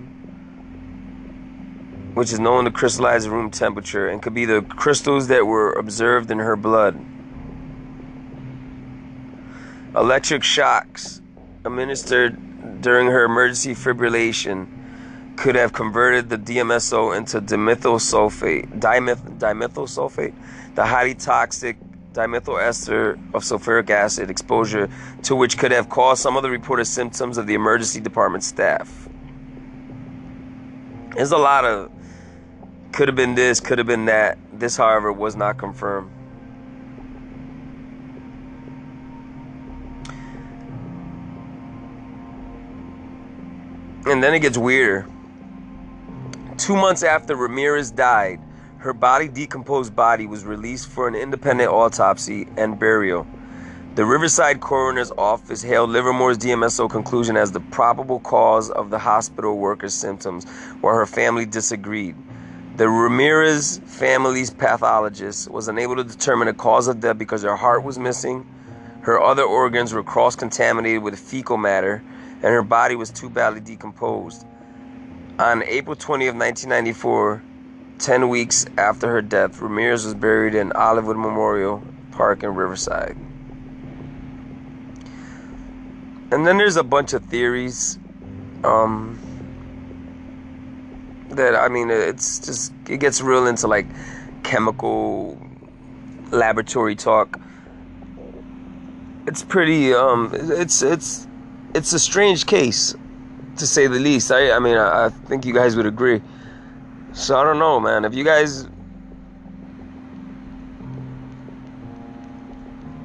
which 2.13 2.31
is 2.31 2.39
known 2.39 2.65
to 2.65 2.71
crystallize 2.71 3.25
at 3.25 3.31
room 3.31 3.49
temperature 3.49 4.07
and 4.07 4.21
could 4.21 4.35
be 4.35 4.45
the 4.45 4.61
crystals 4.61 5.29
that 5.29 5.47
were 5.47 5.71
observed 5.71 6.29
in 6.29 6.37
her 6.37 6.55
blood. 6.55 7.03
Electric 9.95 10.43
shocks 10.43 11.19
administered 11.65 12.81
during 12.81 13.07
her 13.07 13.23
emergency 13.23 13.73
fibrillation 13.73 14.67
could 15.35 15.55
have 15.55 15.73
converted 15.73 16.29
the 16.29 16.37
DMSO 16.37 17.17
into 17.17 17.41
dimethyl 17.41 17.99
sulfate, 17.99 18.79
dimeth, 18.79 19.39
dimethyl 19.39 19.87
sulfate, 19.87 20.33
the 20.75 20.85
highly 20.85 21.15
toxic 21.15 21.77
dimethyl 22.13 22.61
ester 22.61 23.13
of 23.33 23.43
sulfuric 23.43 23.89
acid 23.89 24.29
exposure 24.29 24.87
to 25.23 25.35
which 25.35 25.57
could 25.57 25.71
have 25.71 25.89
caused 25.89 26.21
some 26.21 26.37
of 26.37 26.43
the 26.43 26.49
reported 26.49 26.85
symptoms 26.85 27.37
of 27.37 27.47
the 27.47 27.55
emergency 27.55 27.99
department 27.99 28.43
staff. 28.43 29.09
There's 31.15 31.31
a 31.31 31.37
lot 31.37 31.65
of 31.65 31.91
could 32.91 33.07
have 33.07 33.15
been 33.15 33.33
this, 33.33 33.59
could 33.59 33.79
have 33.79 33.87
been 33.87 34.05
that. 34.05 34.37
This, 34.53 34.77
however, 34.77 35.11
was 35.11 35.35
not 35.35 35.57
confirmed. 35.57 36.11
And 44.05 44.23
then 44.23 44.33
it 44.33 44.39
gets 44.39 44.57
weirder. 44.57 45.07
Two 46.63 46.77
months 46.77 47.03
after 47.03 47.35
Ramirez 47.35 47.91
died, 47.91 48.39
her 48.77 48.93
body 48.93 49.27
decomposed 49.27 49.93
body 49.93 50.25
was 50.25 50.45
released 50.45 50.87
for 50.87 51.09
an 51.09 51.13
independent 51.13 51.69
autopsy 51.69 52.47
and 52.55 52.79
burial. 52.79 53.27
The 53.95 54.05
Riverside 54.05 54.61
Coroner's 54.61 55.11
Office 55.17 55.61
hailed 55.61 55.89
Livermore's 55.89 56.37
DMSO 56.37 56.89
conclusion 56.89 57.35
as 57.35 57.51
the 57.51 57.59
probable 57.59 58.21
cause 58.21 58.71
of 58.71 58.91
the 58.91 58.97
hospital 58.99 59.57
worker's 59.57 59.93
symptoms, 59.93 60.45
while 60.79 60.95
her 60.95 61.05
family 61.05 61.45
disagreed. 61.45 62.15
The 62.77 62.87
Ramirez 62.87 63.81
family's 63.83 64.49
pathologist 64.49 65.51
was 65.51 65.67
unable 65.67 65.97
to 65.97 66.03
determine 66.05 66.47
the 66.47 66.53
cause 66.53 66.87
of 66.87 67.01
death 67.01 67.17
because 67.17 67.43
her 67.43 67.57
heart 67.57 67.83
was 67.83 67.99
missing, 67.99 68.47
her 69.01 69.21
other 69.21 69.43
organs 69.43 69.93
were 69.93 70.01
cross 70.01 70.37
contaminated 70.37 71.03
with 71.03 71.19
fecal 71.19 71.57
matter, 71.57 72.01
and 72.35 72.53
her 72.53 72.63
body 72.63 72.95
was 72.95 73.11
too 73.11 73.29
badly 73.29 73.59
decomposed. 73.59 74.45
On 75.39 75.63
April 75.63 75.95
20 75.95 76.27
of 76.27 76.35
1994, 76.35 77.41
10 77.97 78.29
weeks 78.29 78.67
after 78.77 79.09
her 79.09 79.21
death, 79.21 79.59
Ramirez 79.59 80.05
was 80.05 80.13
buried 80.13 80.53
in 80.53 80.69
Olivewood 80.71 81.15
Memorial 81.15 81.83
Park 82.11 82.43
in 82.43 82.53
Riverside. 82.53 83.17
And 86.29 86.45
then 86.45 86.57
there's 86.57 86.75
a 86.75 86.83
bunch 86.83 87.13
of 87.13 87.25
theories 87.25 87.97
um, 88.63 89.19
that 91.29 91.55
I 91.55 91.67
mean 91.67 91.89
it's 91.89 92.39
just 92.39 92.73
it 92.87 92.97
gets 92.97 93.21
real 93.21 93.47
into 93.47 93.67
like 93.67 93.87
chemical 94.43 95.39
laboratory 96.31 96.95
talk. 96.95 97.39
It's 99.27 99.43
pretty 99.43 99.93
um 99.93 100.31
it's 100.33 100.81
it's 100.81 101.27
it's 101.73 101.93
a 101.93 101.99
strange 101.99 102.45
case 102.45 102.95
to 103.57 103.67
say 103.67 103.87
the 103.87 103.99
least. 103.99 104.31
I, 104.31 104.51
I 104.51 104.59
mean, 104.59 104.77
I, 104.77 105.05
I 105.05 105.09
think 105.09 105.45
you 105.45 105.53
guys 105.53 105.75
would 105.75 105.85
agree. 105.85 106.21
So 107.13 107.37
I 107.37 107.43
don't 107.43 107.59
know, 107.59 107.79
man. 107.79 108.05
If 108.05 108.15
you 108.15 108.23
guys 108.23 108.67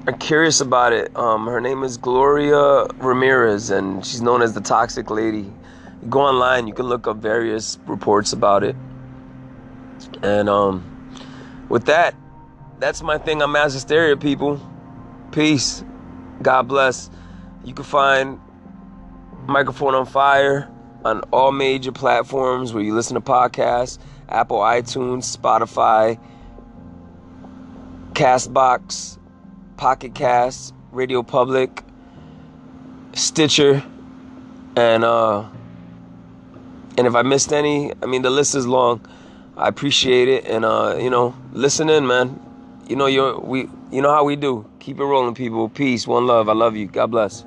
are 0.06 0.14
curious 0.14 0.60
about 0.60 0.92
it, 0.94 1.14
um, 1.16 1.46
her 1.46 1.60
name 1.60 1.82
is 1.82 1.98
Gloria 1.98 2.86
Ramirez, 2.98 3.70
and 3.70 4.04
she's 4.04 4.22
known 4.22 4.40
as 4.40 4.54
the 4.54 4.60
Toxic 4.62 5.10
Lady. 5.10 5.52
You 6.02 6.08
go 6.08 6.20
online, 6.20 6.66
you 6.66 6.72
can 6.72 6.86
look 6.86 7.06
up 7.06 7.18
various 7.18 7.78
reports 7.86 8.32
about 8.32 8.64
it. 8.64 8.74
And 10.22 10.48
um, 10.48 10.84
with 11.68 11.84
that, 11.86 12.14
that's 12.78 13.02
my 13.02 13.18
thing 13.18 13.42
on 13.42 13.52
mass 13.52 13.74
hysteria, 13.74 14.16
people. 14.16 14.60
Peace. 15.32 15.84
God 16.40 16.68
bless. 16.68 17.10
You 17.64 17.74
can 17.74 17.84
find 17.84 18.40
Microphone 19.48 19.94
on 19.94 20.06
Fire 20.06 20.70
on 21.04 21.22
all 21.32 21.52
major 21.52 21.92
platforms 21.92 22.74
where 22.74 22.82
you 22.84 22.94
listen 22.94 23.14
to 23.14 23.20
podcasts 23.22 23.98
Apple, 24.28 24.58
iTunes, 24.58 25.36
Spotify, 25.36 26.20
Castbox, 28.12 29.18
Pocket 29.78 30.14
Cast, 30.14 30.74
Radio 30.92 31.22
Public, 31.22 31.82
Stitcher, 33.14 33.84
and 34.76 35.04
uh, 35.04 35.44
And 36.96 37.06
if 37.06 37.14
I 37.14 37.22
missed 37.22 37.52
any, 37.52 37.92
I 38.02 38.06
mean 38.06 38.22
the 38.22 38.30
list 38.30 38.54
is 38.54 38.66
long. 38.66 39.00
I 39.56 39.68
appreciate 39.68 40.28
it, 40.28 40.46
and 40.46 40.64
uh, 40.64 40.96
you 41.00 41.10
know, 41.10 41.34
listen 41.52 41.90
in, 41.90 42.06
man. 42.06 42.40
You 42.88 42.96
know, 42.96 43.06
you 43.06 43.40
we, 43.44 43.68
you 43.92 44.02
know 44.02 44.12
how 44.12 44.24
we 44.24 44.36
do. 44.36 44.66
Keep 44.80 45.00
it 45.00 45.04
rolling, 45.04 45.34
people. 45.34 45.68
Peace, 45.68 46.06
one 46.06 46.26
love. 46.26 46.48
I 46.48 46.54
love 46.54 46.76
you. 46.76 46.86
God 46.86 47.08
bless. 47.10 47.44